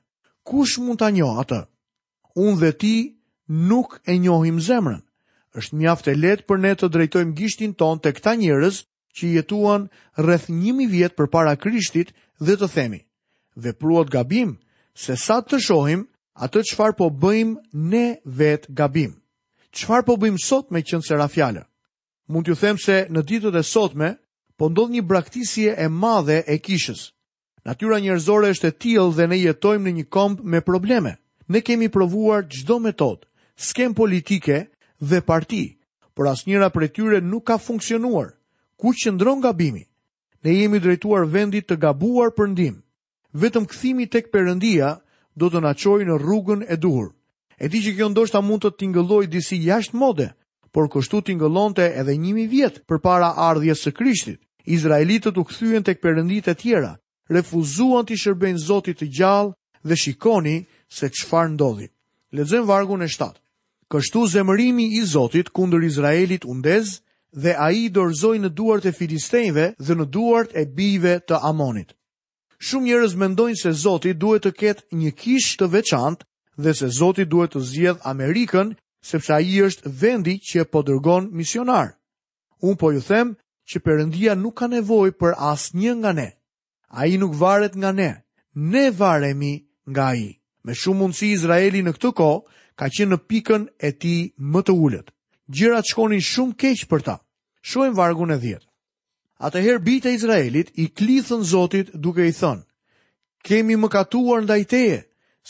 Kush 0.49 0.76
mund 0.84 1.00
të 1.00 1.08
njohë 1.17 1.40
atë? 1.44 1.61
Unë 2.44 2.58
dhe 2.64 2.70
ti 2.82 2.94
nuk 3.70 3.90
e 4.06 4.19
njohim 4.25 4.61
zemrën. 4.69 5.00
është 5.58 5.76
mjaft 5.76 6.06
e 6.08 6.14
letë 6.25 6.44
për 6.49 6.58
ne 6.64 6.73
të 6.75 6.87
drejtojmë 6.88 7.37
gishtin 7.38 7.73
ton 7.81 7.96
të 8.00 8.11
këta 8.17 8.32
njerëz 8.40 8.76
që 9.17 9.25
jetuan 9.37 9.82
rreth 10.25 10.46
njimi 10.62 10.87
vjetë 10.94 11.17
për 11.19 11.29
para 11.34 11.56
krishtit 11.62 12.08
dhe 12.46 12.55
të 12.56 12.69
themi. 12.75 13.00
Dhe 13.62 13.73
pruat 13.81 14.08
gabim, 14.17 14.50
se 14.94 15.16
sa 15.16 15.40
të 15.40 15.58
shohim 15.60 16.02
atë 16.36 16.62
çfarë 16.70 16.96
po 16.96 17.06
bëjmë 17.10 17.60
ne 17.74 18.06
vet 18.24 18.66
gabim. 18.76 19.16
Çfarë 19.72 20.06
po 20.06 20.14
bëjmë 20.20 20.42
sot 20.44 20.70
me 20.70 20.82
qenë 20.82 21.06
se 21.06 21.16
rafjalë? 21.16 21.62
Mund 22.28 22.44
t'ju 22.46 22.56
them 22.60 22.78
se 22.78 23.06
në 23.10 23.22
ditët 23.28 23.56
e 23.56 23.62
sotme 23.64 24.10
po 24.56 24.68
ndodh 24.70 24.92
një 24.92 25.02
braktisje 25.08 25.72
e 25.78 25.86
madhe 25.88 26.42
e 26.46 26.56
kishës. 26.60 27.10
Natyra 27.64 27.98
njerëzore 28.00 28.52
është 28.54 28.68
e 28.68 28.76
tillë 28.80 29.16
dhe 29.16 29.26
ne 29.30 29.38
jetojmë 29.40 29.86
në 29.88 29.92
një 29.98 30.06
komb 30.12 30.40
me 30.44 30.60
probleme. 30.60 31.16
Ne 31.48 31.60
kemi 31.60 31.88
provuar 31.88 32.43
çdo 32.52 32.76
metod, 32.81 33.24
skem 33.56 33.94
politike 33.94 34.69
dhe 35.00 35.20
parti, 35.24 35.78
por 36.14 36.28
asnjëra 36.28 36.70
prej 36.70 36.93
tyre 36.96 37.19
nuk 37.20 37.44
ka 37.46 37.56
funksionuar. 37.58 38.32
Ku 38.76 38.93
qëndron 38.93 39.40
gabimi? 39.43 39.84
Ne 40.44 40.50
jemi 40.55 40.81
drejtuar 40.81 41.24
vendit 41.32 41.67
të 41.69 41.78
gabuar 41.82 42.31
për 42.36 42.46
ndihmë 42.52 42.81
vetëm 43.41 43.65
këthimi 43.67 44.05
tek 44.12 44.27
përëndia 44.32 44.89
do 45.41 45.48
të 45.48 45.60
naqoj 45.65 46.03
në 46.05 46.19
rrugën 46.20 46.65
e 46.69 46.77
duhur. 46.77 47.12
E 47.62 47.69
di 47.69 47.81
që 47.84 47.93
kjo 47.96 48.08
ndoshta 48.12 48.41
mund 48.43 48.65
të 48.65 48.72
tingëlloj 48.79 49.24
disi 49.32 49.56
jashtë 49.65 49.96
mode, 49.96 50.27
por 50.72 50.89
kështu 50.93 51.20
tingëllonte 51.29 51.84
edhe 52.01 52.17
njimi 52.17 52.46
vjetë 52.48 52.84
për 52.89 52.98
para 53.01 53.32
ardhjes 53.48 53.84
së 53.86 53.93
krishtit. 53.93 54.41
Izraelitët 54.67 55.36
u 55.41 55.44
këthyen 55.48 55.84
tek 55.84 56.01
përëndit 56.03 56.48
e 56.48 56.55
tjera, 56.55 56.93
refuzuan 57.29 58.05
të 58.06 58.17
shërbejnë 58.22 58.62
zotit 58.69 59.01
të 59.01 59.08
gjallë 59.19 59.53
dhe 59.89 59.96
shikoni 59.98 60.56
se 60.89 61.08
qëfar 61.10 61.48
ndodhi. 61.55 61.89
Ledzojmë 62.36 62.69
vargun 62.69 63.03
e 63.03 63.08
7. 63.08 63.32
Kështu 63.93 64.27
zemërimi 64.32 64.86
i 64.98 65.03
zotit 65.05 65.51
kundër 65.53 65.82
Izraelit 65.89 66.44
undez 66.44 67.01
dhe 67.43 67.53
ai 67.58 67.86
i 67.86 67.91
dorzoj 67.93 68.36
në 68.41 68.53
duart 68.56 68.86
e 68.86 68.93
filistejve 68.93 69.72
dhe 69.79 69.94
në 69.96 70.06
duart 70.15 70.51
e 70.56 70.62
bive 70.67 71.19
të 71.29 71.43
Amonit 71.44 71.93
shumë 72.62 72.86
njerëz 72.88 73.14
mendojnë 73.20 73.58
se 73.58 73.70
Zoti 73.82 74.12
duhet 74.22 74.44
të 74.46 74.50
ketë 74.60 74.98
një 74.98 75.10
kishë 75.20 75.56
të 75.60 75.66
veçantë 75.74 76.26
dhe 76.62 76.74
se 76.81 76.88
Zoti 76.98 77.24
duhet 77.32 77.54
të 77.56 77.62
zgjedh 77.69 78.04
Amerikën 78.06 78.69
sepse 79.08 79.32
ai 79.34 79.56
është 79.66 79.90
vendi 80.02 80.36
që 80.48 80.62
po 80.70 80.82
dërgon 80.86 81.26
misionar. 81.38 81.88
Un 82.66 82.76
po 82.78 82.92
ju 82.94 83.00
them 83.08 83.32
që 83.69 83.81
Perëndia 83.84 84.36
nuk 84.38 84.54
ka 84.60 84.66
nevojë 84.70 85.16
për 85.20 85.32
asnjë 85.52 85.96
nga 86.00 86.12
ne. 86.20 86.28
Ai 87.00 87.10
nuk 87.19 87.34
varet 87.42 87.74
nga 87.81 87.90
ne. 88.00 88.10
Ne 88.72 88.84
varemi 89.00 89.54
nga 89.90 90.04
ai. 90.14 90.38
Me 90.64 90.74
shumë 90.81 91.00
mundësi 91.00 91.32
Izraeli 91.34 91.82
në 91.82 91.96
këtë 91.96 92.12
kohë 92.20 92.40
ka 92.78 92.86
qenë 92.94 93.10
në 93.14 93.19
pikën 93.31 93.62
e 93.86 93.90
tij 94.00 94.20
më 94.52 94.60
të 94.66 94.72
ulët. 94.84 95.08
Gjërat 95.56 95.88
shkonin 95.90 96.22
shumë 96.31 96.54
keq 96.62 96.86
për 96.90 97.00
ta. 97.06 97.14
Shohim 97.69 97.94
vargun 97.98 98.31
e 98.31 98.38
10. 98.44 98.62
Atëherë 99.43 99.81
bitë 99.87 100.06
e 100.11 100.17
Izraelit 100.17 100.69
i 100.79 100.84
klithën 100.99 101.41
Zotit 101.51 101.89
duke 102.05 102.22
i 102.22 102.32
thënë, 102.41 102.63
kemi 103.49 103.75
më 103.84 103.89
katuar 103.91 104.44
ndaj 104.44 104.61
teje, 104.70 104.99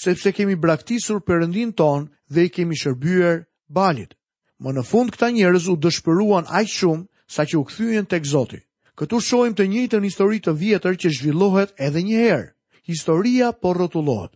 sepse 0.02 0.32
kemi 0.38 0.54
braktisur 0.62 1.18
përëndin 1.28 1.74
tonë 1.76 2.08
dhe 2.32 2.46
i 2.48 2.50
kemi 2.54 2.78
shërbyer 2.82 3.42
balit. 3.78 4.16
Më 4.62 4.72
në 4.72 4.84
fund 4.90 5.12
këta 5.12 5.28
njerëz 5.36 5.68
u 5.68 5.76
dëshpëruan 5.84 6.48
aq 6.60 6.68
shumë 6.76 7.04
sa 7.34 7.44
që 7.44 7.58
u 7.60 7.64
kthyen 7.68 8.08
tek 8.08 8.24
Zoti. 8.32 8.62
Këtu 8.96 9.20
shohim 9.28 9.52
të 9.56 9.68
njëjtën 9.68 10.08
histori 10.08 10.40
të 10.40 10.56
vjetër 10.62 10.96
që 11.02 11.12
zhvillohet 11.18 11.74
edhe 11.76 12.00
një 12.08 12.24
herë. 12.24 12.50
Historia 12.88 13.52
po 13.60 13.74
rrotullohet. 13.76 14.32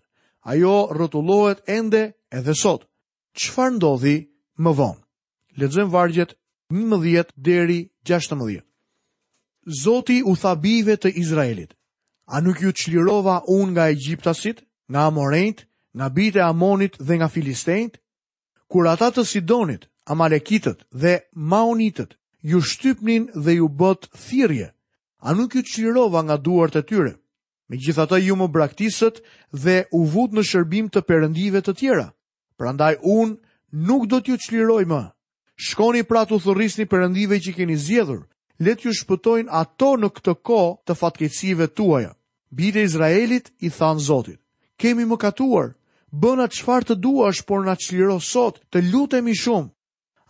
Ajo 0.52 0.76
rrotullohet 0.96 1.64
ende 1.78 2.04
edhe 2.28 2.52
sot. 2.60 2.84
Çfarë 3.40 3.76
ndodhi 3.78 4.16
më 4.64 4.76
vonë? 4.78 5.00
Lexojmë 5.60 5.92
vargjet 5.96 6.36
11 6.72 7.32
deri 7.48 7.80
16. 8.04 8.60
Zoti 9.66 10.22
u 10.26 10.36
tha 10.36 10.52
të 11.02 11.10
Izraelit: 11.18 11.74
A 12.26 12.40
nuk 12.40 12.62
ju 12.62 12.70
çlirova 12.72 13.42
unë 13.50 13.70
nga 13.72 13.88
egjiptasit, 13.90 14.62
nga 14.90 15.06
amorejt, 15.10 15.66
nga 15.96 16.08
bite 16.08 16.38
e 16.38 16.42
amonit 16.42 16.94
dhe 16.98 17.14
nga 17.16 17.28
filistejt? 17.28 17.98
Kur 18.70 18.86
ata 18.86 19.10
të 19.10 19.24
sidonit, 19.24 19.86
amalekitët 20.06 20.78
dhe 21.02 21.14
maonitët 21.50 22.14
ju 22.46 22.58
shtypnin 22.70 23.26
dhe 23.44 23.52
ju 23.58 23.68
bët 23.68 24.06
thirje, 24.26 24.68
a 25.26 25.30
nuk 25.34 25.54
ju 25.54 25.62
qlirova 25.70 26.20
nga 26.24 26.36
duart 26.36 26.76
e 26.76 26.82
tyre? 26.86 27.14
Me 27.68 27.76
gjitha 27.82 28.06
të 28.06 28.16
ju 28.26 28.34
më 28.38 28.46
braktisët 28.54 29.16
dhe 29.64 29.76
u 29.92 30.00
vut 30.12 30.30
në 30.34 30.42
shërbim 30.50 30.86
të 30.92 31.00
përëndive 31.08 31.60
të 31.62 31.72
tjera. 31.78 32.06
Prandaj 32.58 32.94
unë 33.02 33.34
nuk 33.86 34.02
do 34.10 34.18
t'ju 34.22 34.36
qliroj 34.44 34.84
më. 34.92 35.02
Shkoni 35.66 36.02
pra 36.08 36.22
të 36.26 36.38
një 36.54 36.86
përëndive 36.92 37.36
që 37.44 37.50
keni 37.56 37.76
zjedhur, 37.86 38.22
Letë 38.58 38.86
ju 38.88 38.92
shpëtojnë 38.96 39.52
ato 39.52 39.88
në 40.00 40.08
këtë 40.16 40.32
ko 40.48 40.58
të 40.88 40.94
fatkecive 40.96 41.66
tuaja. 41.76 42.12
Bide 42.56 42.84
Izraelit 42.88 43.50
i 43.60 43.68
than 43.70 43.98
Zotit, 44.00 44.38
kemi 44.80 45.04
më 45.04 45.16
katuar, 45.20 45.74
bëna 46.10 46.46
qëfar 46.48 46.86
të 46.88 46.94
duash, 47.04 47.42
por 47.44 47.66
në 47.66 47.74
qliro 47.84 48.16
sot, 48.24 48.62
të 48.72 48.80
lutemi 48.90 49.34
shumë. 49.36 49.68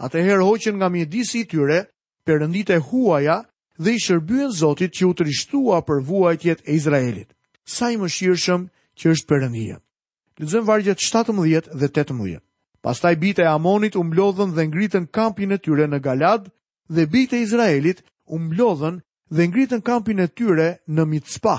Atëherë 0.03 0.43
hoqen 0.49 0.79
nga 0.81 0.89
mjedisi 0.91 1.45
i 1.45 1.47
tyre, 1.49 1.85
përëndit 2.27 2.73
e 2.77 2.81
huaja 2.89 3.37
dhe 3.79 3.95
i 3.95 4.01
shërbyen 4.03 4.51
Zotit 4.59 4.97
që 4.97 5.07
u 5.07 5.13
të 5.15 5.27
rishtua 5.29 5.79
për 5.87 6.03
vuajtjet 6.09 6.67
e 6.67 6.73
Izraelit. 6.81 7.31
Sa 7.65 7.93
i 7.93 7.97
më 8.01 8.11
shirëshëm 8.11 8.67
që 8.99 9.13
është 9.15 9.29
përëndia. 9.31 9.79
Lëzëm 10.43 10.67
vargjet 10.69 10.99
17 11.01 11.71
dhe 11.79 11.89
18. 11.95 12.43
Pastaj 12.83 13.15
bite 13.23 13.43
e 13.47 13.51
Amonit 13.55 13.97
umblodhën 13.97 14.51
dhe 14.57 14.67
ngritën 14.69 15.07
kampin 15.15 15.53
e 15.55 15.59
tyre 15.63 15.87
në 15.89 16.01
Galad 16.05 16.51
dhe 16.91 17.07
bite 17.15 17.37
e 17.39 17.45
Izraelit 17.47 18.03
u 18.27 18.39
mblodhën 18.39 19.01
dhe 19.37 19.45
ngritën 19.49 19.83
kampin 19.89 20.21
e 20.21 20.27
tyre 20.37 20.71
në 20.95 21.03
Mitspa. 21.11 21.57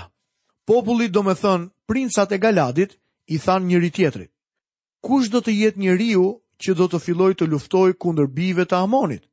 Populli 0.69 1.07
do 1.15 1.23
me 1.27 1.33
thënë 1.41 1.67
princat 1.89 2.31
e 2.31 2.37
Galadit 2.45 2.91
i 3.25 3.37
than 3.45 3.67
njëri 3.69 3.91
tjetrit. 3.95 4.31
Kush 5.05 5.29
do 5.33 5.39
të 5.41 5.51
jetë 5.61 5.79
njeriu 5.85 6.25
që 6.63 6.71
do 6.79 6.85
të 6.91 6.99
filloj 7.05 7.33
të 7.37 7.45
luftoj 7.51 7.89
kundër 8.01 8.27
bive 8.39 8.65
të 8.67 8.75
Amonit? 8.83 9.23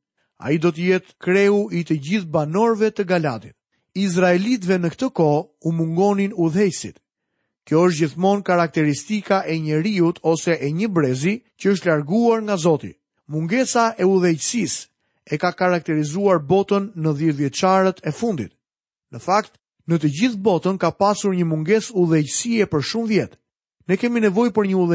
A 0.43 0.51
i 0.51 0.57
do 0.63 0.71
të 0.75 0.81
jetë 0.89 1.15
kreu 1.23 1.57
i 1.77 1.83
të 1.87 1.95
gjithë 2.05 2.31
banorve 2.35 2.91
të 2.95 3.03
Galadit. 3.11 3.55
Izraelitve 4.05 4.77
në 4.79 4.89
këtë 4.93 5.09
ko 5.19 5.29
u 5.63 5.69
mungonin 5.71 6.33
u 6.35 6.49
dhejsit. 6.51 6.99
Kjo 7.65 7.83
është 7.87 7.99
gjithmonë 8.01 8.43
karakteristika 8.47 9.41
e 9.47 9.55
njëriut 9.65 10.19
ose 10.31 10.55
e 10.61 10.69
një 10.79 10.87
brezi 10.97 11.35
që 11.59 11.71
është 11.73 11.89
larguar 11.91 12.41
nga 12.45 12.55
Zoti. 12.65 12.91
Mungesa 13.31 13.85
e 13.97 14.03
udhëheqësisë 14.05 14.83
e 15.31 15.37
ka 15.41 15.51
karakterizuar 15.57 16.37
botën 16.45 16.89
në 16.93 17.11
dhjith 17.19 17.39
vjeqarët 17.41 17.99
e 18.05 18.13
fundit. 18.13 18.53
Në 19.11 19.19
fakt, 19.25 19.57
në 19.89 19.97
të 20.01 20.11
gjithë 20.19 20.41
botën 20.45 20.77
ka 20.81 20.91
pasur 20.93 21.33
një 21.35 21.45
munges 21.45 21.91
u 21.93 22.05
për 22.71 22.81
shumë 22.81 23.07
vjetë. 23.09 23.37
Ne 23.87 23.97
kemi 23.97 24.19
nevoj 24.19 24.49
për 24.51 24.63
një 24.67 24.75
u 24.75 24.85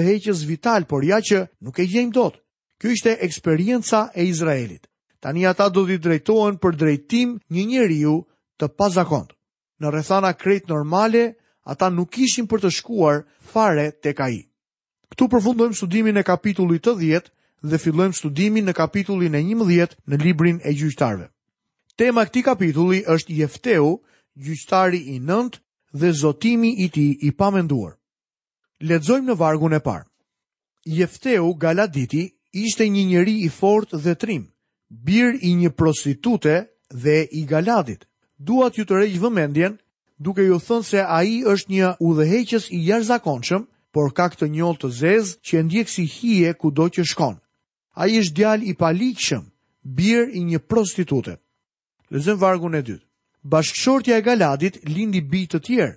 vital, 0.46 0.84
por 0.84 1.04
ja 1.04 1.18
që 1.20 1.48
nuk 1.60 1.78
e 1.78 1.86
gjejmë 1.86 2.12
dot. 2.12 2.36
Kjo 2.80 2.88
ishte 2.90 3.18
eksperienca 3.20 4.10
e 4.14 4.24
Izraelit. 4.24 4.86
Tani 5.20 5.46
ata 5.46 5.68
do 5.68 5.86
t'i 5.86 5.98
drejtohen 5.98 6.56
për 6.58 6.76
drejtim 6.76 7.38
një 7.50 7.64
njeriu 7.66 8.24
të 8.58 8.66
pazakont. 8.78 9.32
Në 9.80 9.90
rrethana 9.90 10.32
krejt 10.34 10.68
normale, 10.68 11.34
ata 11.64 11.90
nuk 11.90 12.18
ishin 12.18 12.46
për 12.48 12.60
të 12.60 12.70
shkuar 12.72 13.24
fare 13.52 13.92
tek 14.02 14.20
ai. 14.20 14.48
Ktu 15.12 15.28
përfundojmë 15.28 15.76
studimin 15.76 16.16
e 16.16 16.22
kapitullit 16.24 16.82
të 16.84 16.94
10 16.98 17.30
dhe 17.62 17.78
fillojmë 17.80 18.16
studimin 18.16 18.64
në 18.68 18.72
kapitullin 18.76 19.34
e 19.36 19.40
11 19.44 19.96
në 20.08 20.20
librin 20.24 20.58
e 20.64 20.72
gjyqtarve. 20.72 21.26
Tema 21.96 22.24
këti 22.24 22.42
kapitulli 22.42 23.02
është 23.06 23.34
jefteu, 23.42 23.98
gjyqtari 24.40 25.00
i 25.14 25.18
nënt 25.20 25.58
dhe 25.92 26.12
zotimi 26.12 26.70
i 26.84 26.88
ti 26.88 27.10
i 27.26 27.30
pamenduar. 27.32 27.92
Ledzojmë 28.80 29.28
në 29.30 29.36
vargun 29.38 29.74
e 29.76 29.80
parë. 29.80 30.06
Jefteu 30.86 31.52
Galaditi 31.54 32.22
ishte 32.56 32.86
një 32.88 33.04
njeri 33.08 33.34
i 33.44 33.48
fort 33.52 33.92
dhe 33.92 34.14
trim, 34.16 34.46
bir 34.88 35.36
i 35.42 35.52
një 35.60 35.74
prostitute 35.76 36.56
dhe 36.90 37.26
i 37.36 37.44
Galadit. 37.44 38.06
Duat 38.40 38.78
ju 38.78 38.84
të 38.88 38.94
rejgjë 39.02 39.20
vëmendjen, 39.20 39.76
duke 40.16 40.42
ju 40.46 40.56
thënë 40.56 40.86
se 40.88 41.04
a 41.04 41.20
i 41.28 41.42
është 41.44 41.70
një 41.76 41.90
udheheqës 42.00 42.70
i 42.72 42.80
jashtë 42.88 43.58
por 43.92 44.12
ka 44.16 44.28
këtë 44.32 44.48
njollë 44.48 44.78
të 44.80 44.88
zezë 44.88 45.36
që 45.44 45.62
ndjekë 45.62 45.90
si 45.92 46.04
hije 46.04 46.54
ku 46.54 46.70
do 46.70 46.88
që 46.88 47.04
shkonë. 47.04 47.40
A 47.98 48.06
i 48.06 48.20
është 48.20 48.34
djal 48.36 48.62
i 48.66 48.74
palikshëm, 48.78 49.46
bir 49.82 50.28
i 50.36 50.44
një 50.44 50.60
prostitute. 50.70 51.36
Lëzëm 52.12 52.38
vargun 52.38 52.74
e 52.78 52.82
dytë. 52.86 53.06
Bashkëshortja 53.50 54.18
e 54.18 54.22
Galadit 54.22 54.78
lindi 54.86 55.20
bit 55.20 55.54
të 55.54 55.60
tjerë. 55.66 55.96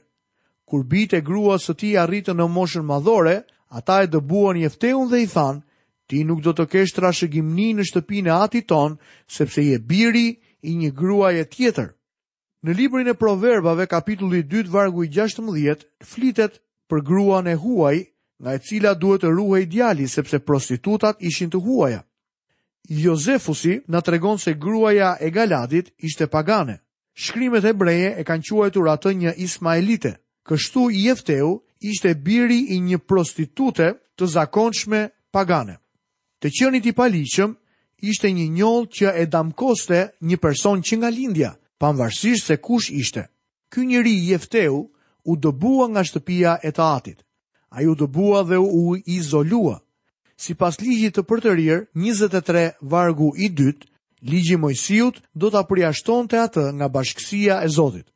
Kur 0.66 0.84
bit 0.90 1.14
e 1.14 1.20
grua 1.22 1.60
së 1.60 1.76
ti 1.78 1.92
arritën 2.00 2.38
në 2.40 2.48
moshën 2.56 2.86
madhore, 2.88 3.36
ata 3.70 4.00
e 4.04 4.08
dëbuan 4.14 4.62
jefteun 4.62 5.10
dhe 5.12 5.20
i 5.26 5.28
thanë, 5.34 5.62
ti 6.08 6.24
nuk 6.26 6.42
do 6.46 6.54
të 6.56 6.66
kesh 6.72 6.94
trashëgimni 6.96 7.70
në 7.78 7.84
shtëpinë 7.90 8.30
e 8.32 8.38
ati 8.38 8.62
tonë, 8.72 8.98
sepse 9.38 9.62
je 9.68 9.80
biri 9.92 10.26
i 10.72 10.76
një 10.80 10.94
grua 10.98 11.34
e 11.38 11.44
tjetër. 11.46 11.92
Në 12.64 12.78
librin 12.80 13.10
e 13.12 13.14
proverbave, 13.20 13.90
kapitulli 13.92 14.44
2, 14.54 14.70
vargu 14.72 15.04
i 15.06 15.10
16, 15.12 15.84
flitet 16.14 16.62
për 16.90 17.04
gruan 17.12 17.48
e 17.52 17.58
huaj 17.60 18.00
nga 18.44 18.52
e 18.60 18.60
cila 18.60 18.92
duhet 19.00 19.22
të 19.24 19.30
ruhej 19.32 19.66
djali 19.72 20.06
sepse 20.12 20.42
prostitutat 20.44 21.22
ishin 21.24 21.52
të 21.54 21.62
huaja. 21.64 22.02
Jozefusi 22.92 23.78
na 23.88 24.02
tregon 24.04 24.38
se 24.44 24.54
gruaja 24.60 25.14
e 25.24 25.30
Galadit 25.32 25.94
ishte 26.04 26.28
pagane. 26.28 26.76
Shkrimet 27.24 27.64
hebreje 27.64 28.10
e 28.20 28.26
kanë 28.28 28.46
quajtur 28.50 28.90
atë 28.92 29.14
një 29.22 29.32
ismaelite. 29.48 30.18
Kështu 30.44 30.90
Jefteu 30.92 31.54
ishte 31.80 32.12
biri 32.20 32.60
i 32.76 32.82
një 32.84 33.00
prostitute 33.08 33.90
të 34.20 34.28
zakonshme 34.36 35.06
pagane. 35.32 35.78
Të 36.44 36.48
qenit 36.58 36.90
i 36.92 36.98
paligjshëm 37.00 37.54
ishte 38.12 38.28
një 38.36 38.50
njëllë 38.60 38.90
që 39.00 39.16
e 39.24 39.28
damkoste 39.32 40.02
një 40.22 40.38
person 40.44 40.84
që 40.84 40.98
nga 41.00 41.10
lindja, 41.14 41.54
pavarësisht 41.80 42.50
se 42.52 42.58
kush 42.60 42.92
ishte. 42.92 43.30
Ky 43.72 43.88
njeri 43.88 44.18
Jefteu 44.28 44.82
u 45.24 45.32
dëbua 45.40 45.88
nga 45.96 46.04
shtëpia 46.04 46.60
e 46.60 46.74
atit 46.76 47.24
a 47.75 47.82
ju 47.82 47.96
dëbua 47.98 48.44
dhe 48.46 48.58
u 48.58 48.96
izolua. 49.18 49.80
Si 50.38 50.53
pas 50.58 50.77
ligjit 50.84 51.18
të 51.18 51.24
për 51.25 51.42
të 51.44 51.53
rirë, 51.58 51.80
23 51.98 52.65
vargu 52.92 53.32
i 53.42 53.50
dytë, 53.50 53.88
ligji 54.30 54.58
mojësijut 54.62 55.22
do 55.34 55.50
të 55.51 55.62
apriashton 55.63 56.30
të 56.30 56.39
atë 56.48 56.65
nga 56.77 56.88
bashkësia 56.96 57.60
e 57.65 57.70
Zotit. 57.75 58.08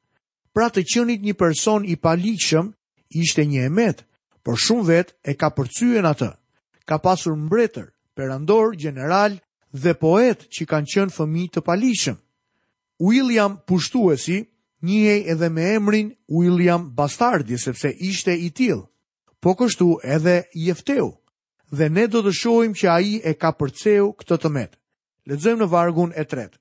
Pra 0.54 0.70
të 0.70 0.84
qënit 0.94 1.24
një 1.26 1.36
person 1.38 1.86
i 1.86 1.98
palikshëm, 1.98 2.70
ishte 3.10 3.46
një 3.50 3.66
emet, 3.70 4.06
por 4.44 4.58
shumë 4.62 4.88
vetë 4.92 5.16
e 5.32 5.36
ka 5.36 5.50
përcyen 5.58 6.06
atë. 6.06 6.32
Ka 6.88 6.98
pasur 7.04 7.36
mbretër, 7.36 7.90
perandor, 8.16 8.76
general 8.78 9.40
dhe 9.74 9.94
poet 10.04 10.46
që 10.54 10.64
kanë 10.70 10.92
qënë 10.94 11.14
fëmi 11.18 11.48
të 11.54 11.64
palikshëm. 11.68 12.18
William 13.08 13.58
pushtuesi, 13.68 14.38
njëhej 14.86 15.22
edhe 15.34 15.50
me 15.50 15.66
emrin 15.78 16.14
William 16.38 16.84
Bastardi, 16.98 17.58
sepse 17.58 17.90
ishte 18.10 18.34
i 18.34 18.50
tilë 18.58 18.84
po 19.48 19.54
kështu 19.56 19.86
edhe 20.12 20.32
jefteu, 20.60 21.08
dhe 21.72 21.86
ne 21.96 22.04
do 22.12 22.20
të 22.20 22.32
shojmë 22.36 22.75
që 22.80 22.88
aji 22.94 23.12
e 23.30 23.32
ka 23.44 23.54
përceu 23.56 24.10
këtë 24.20 24.38
të 24.44 24.50
metë. 24.56 24.75
Ledzojmë 25.30 25.62
në 25.62 25.68
vargun 25.72 26.10
e 26.20 26.25
tretë. 26.27 26.58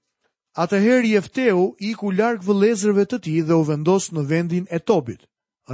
Atëherë 0.65 1.09
jefteu 1.17 1.65
i 1.83 1.91
ku 1.99 2.13
larkë 2.15 2.47
vëlezërve 2.47 3.05
të 3.11 3.19
ti 3.25 3.35
dhe 3.49 3.59
u 3.59 3.65
vendosë 3.67 4.15
në 4.15 4.23
vendin 4.31 4.69
e 4.71 4.79
tobit. 4.87 5.25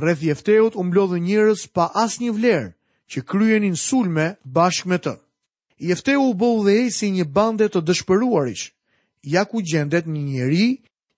Rreth 0.01 0.25
jefteut 0.25 0.79
u 0.81 0.87
mblodhën 0.89 1.27
njerëz 1.29 1.67
pa 1.77 1.91
asnjë 2.05 2.33
vlerë 2.39 2.71
që 3.13 3.25
kryenin 3.29 3.77
sulme 3.77 4.27
bashkë 4.57 4.89
me 4.91 4.99
të. 5.05 5.13
Jefteu 5.91 6.25
u 6.31 6.33
bëu 6.41 6.63
dhe 6.65 6.79
e 6.87 6.89
si 6.97 7.13
një 7.13 7.29
bande 7.37 7.69
të 7.69 7.85
dëshpëruarish. 7.91 8.65
Ja 9.35 9.45
ku 9.51 9.61
gjendet 9.69 10.09
një 10.09 10.23
njëri 10.33 10.69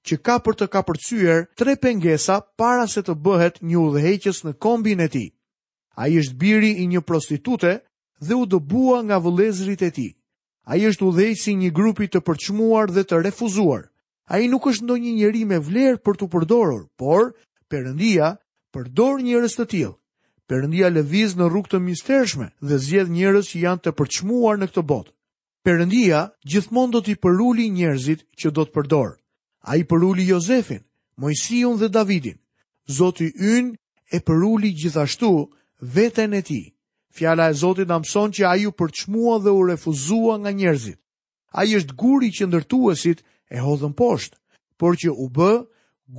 që 0.07 0.15
ka 0.27 0.41
për 0.43 0.59
të 0.59 0.67
kapërcyer 0.75 1.41
tre 1.59 1.79
pengesa 1.85 2.43
para 2.59 2.91
se 2.91 3.07
të 3.07 3.15
bëhet 3.27 3.63
një 3.63 3.79
udhëheqës 3.87 4.43
në 4.49 4.59
kombin 4.65 5.07
e 5.07 5.09
tij. 5.15 5.31
A 5.97 6.09
i 6.11 6.17
është 6.19 6.39
biri 6.41 6.73
i 6.83 6.87
një 6.91 7.03
prostitute 7.07 7.77
dhe 8.21 8.35
u 8.35 8.45
dëbua 8.51 9.05
nga 9.07 9.19
vëlezrit 9.23 9.83
e 9.87 9.91
ti. 9.95 10.09
A 10.67 10.77
i 10.81 10.87
është 10.91 11.07
u 11.07 11.11
dhej 11.15 11.35
si 11.39 11.55
një 11.55 11.71
grupi 11.77 12.09
të 12.11 12.21
përçmuar 12.27 12.91
dhe 12.93 13.05
të 13.07 13.21
refuzuar. 13.27 13.91
A 14.27 14.41
i 14.41 14.49
nuk 14.49 14.67
është 14.71 14.85
ndonjë 14.85 15.13
njëri 15.19 15.43
me 15.51 15.59
vlerë 15.61 16.01
për 16.05 16.17
të 16.19 16.27
përdorur, 16.33 16.83
por 16.99 17.35
përëndia 17.71 18.33
përdor 18.75 19.21
njërës 19.23 19.57
të 19.59 19.67
tjilë. 19.71 19.95
Përëndia 20.49 20.91
lëviz 20.93 21.33
në 21.39 21.47
rrug 21.49 21.69
të 21.71 21.79
mistershme 21.81 22.51
dhe 22.69 22.77
zjedh 22.85 23.13
njërës 23.13 23.47
që 23.53 23.59
janë 23.65 23.83
të 23.85 23.91
përçmuar 23.97 24.57
në 24.61 24.67
këtë 24.73 24.83
botë. 24.91 25.13
Përëndia 25.65 26.19
gjithmon 26.51 26.91
do 26.93 27.01
t'i 27.01 27.15
përulli 27.25 27.71
njërzit 27.73 28.27
që 28.41 28.51
do 28.57 28.65
të 28.67 28.75
përdor. 28.77 29.13
A 29.71 29.77
i 29.81 29.85
përulli 29.89 30.27
Jozefin, 30.29 30.83
Mojsiun 31.21 31.79
dhe 31.81 31.89
Davidin. 31.89 32.37
Zoti 32.99 33.31
yn 33.55 33.71
e 34.13 34.19
përulli 34.21 34.75
gjithashtu 34.77 35.31
veten 35.85 36.33
e 36.33 36.43
ti. 36.43 36.63
Fjala 37.15 37.51
e 37.51 37.55
Zotit 37.61 37.89
na 37.93 38.01
mëson 38.03 38.33
që 38.35 38.45
ai 38.49 38.65
u 38.67 38.73
përçmua 38.75 39.37
dhe 39.45 39.53
u 39.55 39.63
refuzua 39.69 40.35
nga 40.41 40.51
njerëzit. 40.51 40.99
Ai 41.59 41.69
është 41.79 41.95
guri 42.01 42.31
që 42.37 42.49
ndërtuesit 42.49 43.19
e 43.23 43.59
hodhën 43.65 43.95
poshtë, 44.01 44.37
por 44.81 44.93
që 45.01 45.11
u 45.13 45.27
bë 45.37 45.53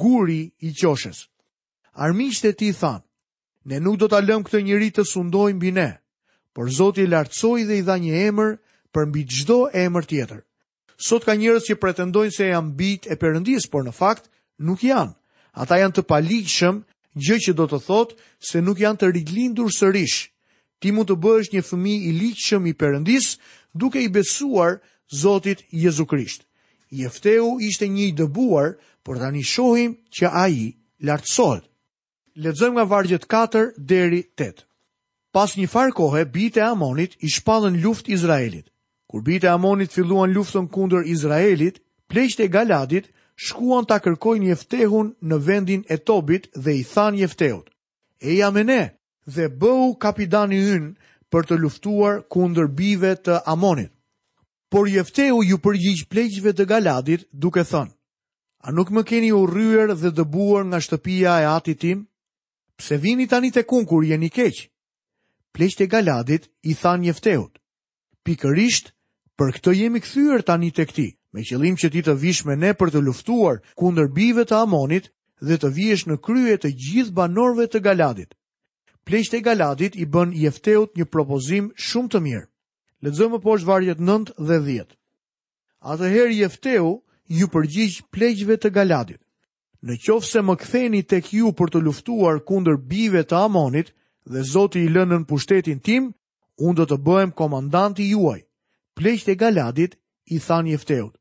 guri 0.02 0.42
i 0.64 0.70
qoshes. 0.80 1.18
Armiqt 2.06 2.46
e 2.48 2.54
tij 2.56 2.76
than: 2.82 3.02
"Ne 3.68 3.78
nuk 3.84 4.00
do 4.00 4.08
ta 4.08 4.20
lëm 4.24 4.44
këtë 4.46 4.64
njerëz 4.64 4.94
të 4.96 5.04
sundoj 5.04 5.52
mbi 5.58 5.72
ne." 5.76 5.90
Por 6.54 6.72
Zoti 6.78 7.02
e 7.04 7.12
lartësoi 7.12 7.68
dhe 7.68 7.76
i 7.80 7.82
dha 7.88 7.96
një 8.00 8.16
emër 8.30 8.52
për 8.94 9.04
mbi 9.10 9.22
çdo 9.34 9.60
emër 9.86 10.06
tjetër. 10.10 10.42
Sot 11.08 11.26
ka 11.26 11.34
njerëz 11.36 11.64
që 11.68 11.82
pretendojnë 11.84 12.32
se 12.38 12.46
janë 12.54 12.76
bit 12.80 13.04
e 13.12 13.16
Perëndis, 13.20 13.68
por 13.72 13.84
në 13.84 13.92
fakt 13.92 14.30
nuk 14.68 14.80
janë. 14.88 15.16
Ata 15.60 15.76
janë 15.82 15.96
të 15.96 16.02
paligjshëm 16.08 16.76
gjë 17.16 17.38
që 17.48 17.54
do 17.56 17.66
të 17.72 17.80
thotë 17.88 18.18
se 18.50 18.62
nuk 18.62 18.82
janë 18.84 19.00
të 19.02 19.10
riglindur 19.16 19.72
sërish. 19.72 20.28
Ti 20.80 20.92
mund 20.92 21.08
të 21.10 21.18
bëhesh 21.24 21.54
një 21.56 21.64
fëmi 21.64 21.94
i 22.10 22.12
likëshëm 22.20 22.66
i 22.70 22.76
përëndis 22.80 23.30
duke 23.74 24.02
i 24.04 24.12
besuar 24.12 24.82
Zotit 25.16 25.62
Jezu 25.70 26.06
Krisht. 26.10 26.44
Jefteu 26.92 27.58
ishte 27.64 27.86
një 27.88 28.06
i 28.10 28.14
dëbuar, 28.20 28.76
por 29.06 29.20
tani 29.22 29.44
shohim 29.46 29.96
që 30.10 30.30
a 30.34 30.46
i 30.50 30.72
lartësot. 31.06 31.64
Ledzojmë 32.42 32.74
nga 32.76 32.86
vargjet 32.90 33.28
4 33.30 33.76
deri 33.78 34.24
8. 34.36 34.66
Pas 35.32 35.54
një 35.56 35.68
farë 35.70 35.94
kohë, 35.98 36.24
bitë 36.34 36.62
e 36.62 36.64
Amonit 36.66 37.14
i 37.22 37.30
shpallën 37.32 37.78
luft 37.84 38.10
Izraelit. 38.10 38.68
Kur 39.08 39.22
bitë 39.22 39.48
e 39.48 39.52
Amonit 39.54 39.94
filluan 39.94 40.34
luftën 40.34 40.68
kundër 40.68 41.06
Izraelit, 41.08 41.80
pleqtë 42.10 42.46
e 42.50 42.50
Galadit 42.52 43.12
shkuan 43.36 43.86
ta 43.90 44.00
kërkojnë 44.00 44.48
jeftehun 44.52 45.10
në 45.22 45.40
vendin 45.46 45.82
e 45.92 45.98
Tobit 46.08 46.48
dhe 46.56 46.76
i 46.80 46.84
than 46.88 47.16
njefteut. 47.16 47.70
E 48.22 48.36
jam 48.40 48.54
me 48.54 48.64
ne 48.64 48.82
dhe 49.28 49.50
bëu 49.60 49.96
kapidani 50.00 50.60
ynë 50.78 50.94
për 51.34 51.44
të 51.50 51.58
luftuar 51.60 52.22
kundër 52.32 52.68
bive 52.68 53.16
të 53.18 53.42
Amonit. 53.46 53.92
Por 54.72 54.88
jefteu 54.90 55.44
ju 55.44 55.58
përgjigj 55.60 56.04
pleqve 56.10 56.52
të 56.54 56.66
Galadit 56.66 57.28
duke 57.32 57.62
thënë, 57.64 57.94
A 58.66 58.72
nuk 58.74 58.90
më 58.92 59.04
keni 59.04 59.30
u 59.32 59.44
dhe 59.46 60.12
dëbuar 60.18 60.64
nga 60.66 60.80
shtëpia 60.82 61.34
e 61.42 61.46
atit 61.58 61.80
tim? 61.80 62.00
Pse 62.78 62.98
vini 62.98 63.28
tani 63.28 63.52
të 63.54 63.62
kun 63.64 63.86
kur 63.86 64.02
jeni 64.04 64.30
keq? 64.30 64.68
Pleqët 65.54 65.82
e 65.84 65.88
Galadit 65.88 66.50
i 66.64 66.74
than 66.74 67.02
njefteut. 67.02 67.60
Pikërisht, 68.24 68.92
për 69.38 69.48
këtë 69.56 69.72
jemi 69.78 70.00
këthyër 70.02 70.42
tani 70.48 70.72
të 70.74 70.84
këti 70.90 71.08
me 71.36 71.44
qëllim 71.50 71.76
që 71.82 71.88
ti 71.92 72.02
të 72.08 72.14
vish 72.24 72.42
me 72.48 72.56
ne 72.56 72.70
për 72.80 72.92
të 72.94 73.00
luftuar 73.04 73.58
kundër 73.80 74.08
bive 74.18 74.46
të 74.48 74.56
Amonit 74.62 75.10
dhe 75.44 75.58
të 75.60 75.72
vijesh 75.76 76.04
në 76.08 76.16
krye 76.24 76.54
të 76.64 76.70
gjithë 76.84 77.12
banorve 77.18 77.66
të 77.68 77.82
Galadit. 77.84 78.32
Pleqët 79.06 79.36
e 79.40 79.42
Galadit 79.48 79.98
i 80.04 80.08
bën 80.14 80.32
Jefteut 80.40 80.96
një 80.98 81.06
propozim 81.12 81.66
shumë 81.86 82.12
të 82.14 82.22
mirë. 82.28 82.46
Lexojmë 83.06 83.40
poshtë 83.44 83.68
varjet 83.68 84.00
9 84.08 84.32
dhe 84.48 84.60
10. 84.64 84.96
A 85.92 85.98
të 86.00 86.08
herë 86.14 86.38
Jefteu 86.38 86.88
ju 87.38 87.50
përgjish 87.54 88.00
pleqëve 88.16 88.56
të 88.62 88.72
Galadit. 88.78 89.20
Në 89.86 90.00
qofë 90.08 90.30
se 90.32 90.42
më 90.48 90.56
këtheni 90.64 91.04
tek 91.12 91.34
ju 91.36 91.52
për 91.60 91.74
të 91.76 91.84
luftuar 91.90 92.40
kundër 92.48 92.80
bive 92.94 93.26
të 93.28 93.42
Amonit 93.50 93.92
dhe 94.32 94.46
zoti 94.54 94.86
i 94.88 94.88
lënën 94.96 95.28
pushtetin 95.30 95.84
tim, 95.86 96.14
unë 96.64 96.80
do 96.80 96.88
të 96.94 97.02
bëhem 97.06 97.36
komandanti 97.36 98.08
juaj. 98.16 98.40
Pleqët 98.96 99.34
e 99.36 99.36
Galadit 99.44 100.00
i 100.34 100.40
than 100.48 100.72
Jefteut. 100.72 101.18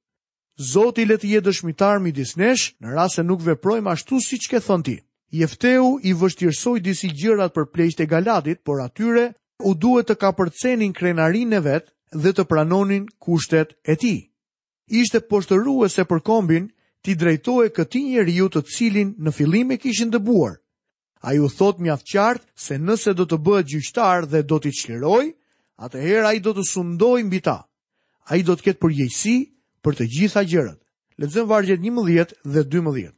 Zoti 0.59 1.03
le 1.05 1.17
të 1.19 1.27
jetë 1.27 1.49
dëshmitar 1.49 1.99
midis 1.99 2.37
nesh, 2.39 2.69
në 2.79 2.93
rast 2.95 3.19
se 3.19 3.25
nuk 3.27 3.41
veprojmë 3.43 3.91
ashtu 3.91 4.21
siç 4.23 4.47
ke 4.53 4.61
thënë 4.63 4.85
ti. 4.87 4.93
Jefteu 5.35 5.97
i 6.07 6.13
vështirësoi 6.15 6.79
disi 6.83 7.09
gjërat 7.11 7.51
për 7.57 7.65
pleqjet 7.75 8.05
e 8.05 8.07
Galadit, 8.13 8.61
por 8.63 8.79
atyre 8.85 9.25
u 9.67 9.73
duhet 9.75 10.07
të 10.11 10.15
kapërcenin 10.23 10.95
krenarinë 10.95 11.59
e 11.59 11.65
vet 11.65 11.91
dhe 12.15 12.31
të 12.39 12.45
pranonin 12.53 13.09
kushtet 13.27 13.75
e 13.91 13.97
tij. 13.99 14.21
Ishte 14.95 15.25
poshtëruese 15.27 16.05
për 16.07 16.23
kombin 16.27 16.69
ti 17.03 17.17
drejtohej 17.19 17.73
këtij 17.75 18.05
njeriu 18.13 18.47
të 18.55 18.63
cilin 18.77 19.11
në 19.19 19.33
fillim 19.35 19.73
e 19.75 19.79
kishin 19.83 20.13
dëbuar. 20.15 20.61
Ai 21.27 21.41
u 21.43 21.49
thot 21.51 21.81
mjaft 21.83 22.07
qartë 22.15 22.47
se 22.67 22.79
nëse 22.79 23.11
do 23.19 23.27
të 23.27 23.41
bëhet 23.47 23.71
gjyqtar 23.75 24.29
dhe 24.31 24.45
do 24.47 24.61
t'i 24.63 24.71
çliroj, 24.79 25.33
atëherë 25.83 26.29
ai 26.31 26.39
do 26.47 26.55
të 26.55 26.63
sundoj 26.71 27.25
mbi 27.27 27.41
ta. 27.43 27.59
Ai 28.31 28.45
do 28.47 28.55
të 28.55 28.65
ketë 28.69 28.83
përgjegjësi 28.85 29.37
për 29.85 29.99
të 30.01 30.07
gjitha 30.17 30.43
gjërat. 30.49 30.81
Lexojmë 31.23 31.51
vargjet 31.51 31.83
11 31.85 32.33
dhe 32.55 32.63
12. 32.75 33.11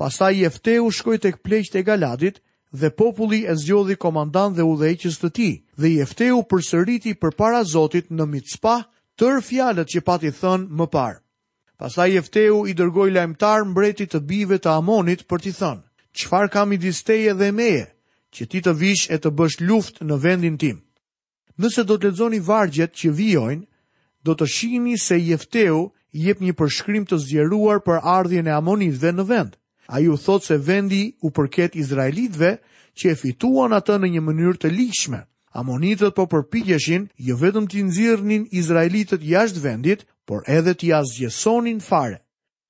Pastaj 0.00 0.36
Jefteu 0.38 0.86
shkoi 0.92 1.18
tek 1.24 1.42
pleqët 1.44 1.76
e 1.80 1.82
Galadit 1.88 2.38
dhe 2.80 2.90
populli 3.00 3.42
e 3.50 3.54
zgjodhi 3.60 3.96
komandant 4.00 4.56
dhe 4.56 4.64
udhëheqës 4.70 5.18
të 5.20 5.28
tij. 5.36 5.54
Dhe 5.80 5.88
Jefteu 5.98 6.38
përsëriti 6.50 7.16
përpara 7.20 7.60
Zotit 7.72 8.08
në 8.12 8.24
Mizpah 8.32 8.86
tër 9.18 9.42
fjalët 9.48 9.88
që 9.92 10.00
pati 10.08 10.30
thënë 10.40 10.70
më 10.78 10.86
parë. 10.94 11.18
Pastaj 11.80 12.08
Jefteu 12.16 12.62
i 12.64 12.72
dërgoi 12.76 13.10
lajmtar 13.12 13.66
mbretit 13.68 14.14
të 14.14 14.20
bijve 14.28 14.58
të 14.62 14.70
Amonit 14.80 15.26
për 15.28 15.42
t'i 15.42 15.52
thënë: 15.60 15.84
"Çfarë 16.18 16.50
kam 16.54 16.68
i 16.72 16.78
disteje 16.86 17.32
dhe 17.38 17.50
meje, 17.60 17.86
që 18.34 18.42
ti 18.50 18.58
të 18.64 18.72
vish 18.82 19.04
e 19.12 19.16
të 19.20 19.28
bësh 19.38 19.58
luftë 19.68 20.02
në 20.08 20.16
vendin 20.24 20.56
tim?" 20.62 20.78
Nëse 21.60 21.84
do 21.88 21.94
të 22.00 22.06
lexoni 22.08 22.40
vargjet 22.48 22.92
që 23.00 23.08
vijojnë, 23.18 23.64
do 24.26 24.34
të 24.34 24.46
shihni 24.56 24.96
se 24.98 25.18
Jefteu 25.22 25.84
i 26.16 26.24
jep 26.26 26.40
një 26.42 26.54
përshkrim 26.58 27.06
të 27.08 27.18
zgjeruar 27.22 27.80
për 27.86 28.02
ardhjën 28.16 28.50
e 28.50 28.54
Amonitëve 28.58 29.12
në 29.14 29.24
vend. 29.30 29.52
Ai 29.86 30.08
u 30.10 30.16
thot 30.18 30.42
se 30.44 30.58
vendi 30.68 31.04
u 31.22 31.30
përket 31.30 31.78
izraelitëve 31.78 32.56
që 32.98 33.12
e 33.12 33.16
fituan 33.20 33.76
atë 33.78 34.00
në 34.02 34.08
një 34.16 34.22
mënyrë 34.26 34.58
të 34.64 34.72
ligjshme. 34.74 35.20
Amonitët 35.56 36.16
po 36.18 36.26
përpiqeshin 36.32 37.06
jo 37.28 37.36
vetëm 37.42 37.68
të 37.70 37.84
nxirrnin 37.88 38.48
izraelitët 38.60 39.22
jashtë 39.24 39.62
vendit, 39.68 40.02
por 40.26 40.42
edhe 40.50 40.72
të 40.74 40.88
ja 40.90 40.98
zgjesonin 41.06 41.78
fare. 41.80 42.18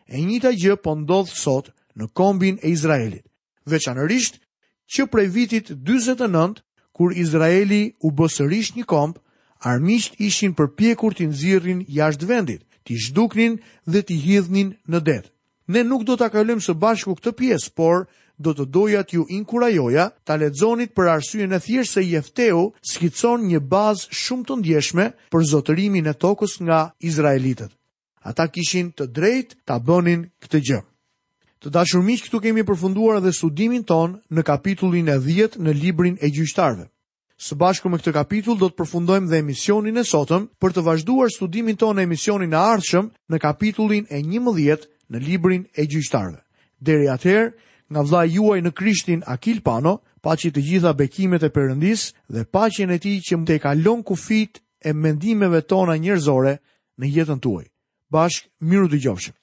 E 0.07 0.21
njëjta 0.23 0.51
gjë 0.61 0.75
po 0.85 0.93
ndodh 1.01 1.31
sot 1.33 1.71
në 1.97 2.07
kombin 2.15 2.59
e 2.63 2.69
Izraelit. 2.77 3.25
Veçanërisht 3.67 4.37
që 4.93 5.07
prej 5.11 5.27
vitit 5.37 5.71
49 5.73 6.61
kur 6.95 7.17
Izraeli 7.19 7.97
u 8.07 8.13
bë 8.15 8.29
sërish 8.37 8.75
një 8.77 8.85
komb, 8.87 9.17
armisht 9.63 10.21
ishin 10.21 10.53
përpjekur 10.55 11.15
të 11.17 11.27
nxirrin 11.31 11.85
jashtë 11.89 12.29
vendit, 12.29 12.63
t'i 12.85 12.99
shduknin 13.01 13.57
dhe 13.87 14.03
t'i 14.03 14.17
hidhnin 14.21 14.75
në 14.89 15.01
det. 15.07 15.23
Ne 15.69 15.83
nuk 15.85 16.05
do 16.07 16.17
t'a 16.17 16.29
kalojmë 16.33 16.63
së 16.63 16.75
bashku 16.79 17.17
këtë 17.19 17.33
pjesë, 17.39 17.73
por 17.75 18.07
do 18.39 18.53
të 18.53 18.67
doja 18.71 19.01
t'ju 19.03 19.27
inkurajoja 19.33 20.11
ta 20.25 20.37
lexonit 20.37 20.93
për 20.95 21.09
arsyen 21.15 21.53
e 21.57 21.61
thjeshtë 21.63 21.93
se 21.93 22.03
Jefteu 22.05 22.73
skicon 22.91 23.47
një 23.49 23.61
bazë 23.71 24.13
shumë 24.13 24.47
të 24.47 24.55
ndjeshme 24.61 25.07
për 25.33 25.47
zotërimin 25.51 26.07
e 26.13 26.15
tokës 26.15 26.61
nga 26.61 26.81
izraelitët. 27.01 27.73
Ata 28.27 28.47
kishin 28.49 28.93
të 28.93 29.05
drejtë 29.17 29.57
ta 29.67 29.79
bënin 29.81 30.29
këtë 30.43 30.61
gjë. 30.69 30.81
Të 31.65 31.71
dashur 31.73 32.03
miq, 32.05 32.27
këtu 32.27 32.39
kemi 32.45 32.63
përfunduar 32.69 33.19
edhe 33.19 33.33
studimin 33.33 33.83
ton 33.89 34.21
në 34.31 34.43
kapitullin 34.45 35.09
e 35.09 35.17
10 35.19 35.57
në 35.59 35.73
librin 35.81 36.17
e 36.21 36.29
gjyqtarëve. 36.29 36.85
Së 37.45 37.55
bashku 37.61 37.91
me 37.93 37.99
këtë 38.01 38.13
kapitull 38.17 38.57
do 38.61 38.69
të 38.71 38.77
përfundojmë 38.81 39.29
dhe 39.29 39.39
emisionin 39.45 40.01
e 40.01 40.05
sotëm 40.11 40.45
për 40.65 40.75
të 40.77 40.85
vazhduar 40.87 41.29
studimin 41.35 41.77
tonë 41.83 42.01
e 42.03 42.07
emisionin 42.09 42.57
e 42.57 42.61
ardhshëm 42.61 43.11
në 43.35 43.41
kapitullin 43.43 44.07
e 44.09 44.23
11 44.25 44.87
në 45.13 45.21
librin 45.27 45.67
e 45.77 45.85
gjyqtarëve. 45.93 46.41
Deri 46.89 47.11
atëherë, 47.17 47.51
nga 47.93 48.07
vla 48.09 48.23
juaj 48.33 48.59
në 48.65 48.73
Krishtin 48.81 49.21
Akil 49.37 49.61
Pano, 49.69 49.99
paçi 50.25 50.51
të 50.51 50.65
gjitha 50.69 50.95
bekimet 50.99 51.43
e 51.47 51.53
Perëndis 51.57 52.07
dhe 52.35 52.47
paqen 52.57 52.91
e 52.91 52.99
tij 53.05 53.21
që 53.29 53.37
më 53.39 53.45
të 53.47 53.59
kalon 53.67 54.01
kufit 54.09 54.63
e 54.89 54.93
mendimeve 55.03 55.61
tona 55.71 55.95
njerëzore 56.01 56.57
në 56.99 57.07
jetën 57.19 57.41
tuaj. 57.45 57.67
Bashk 58.13 58.49
miru 58.61 58.89
gjofshëm. 58.97 59.37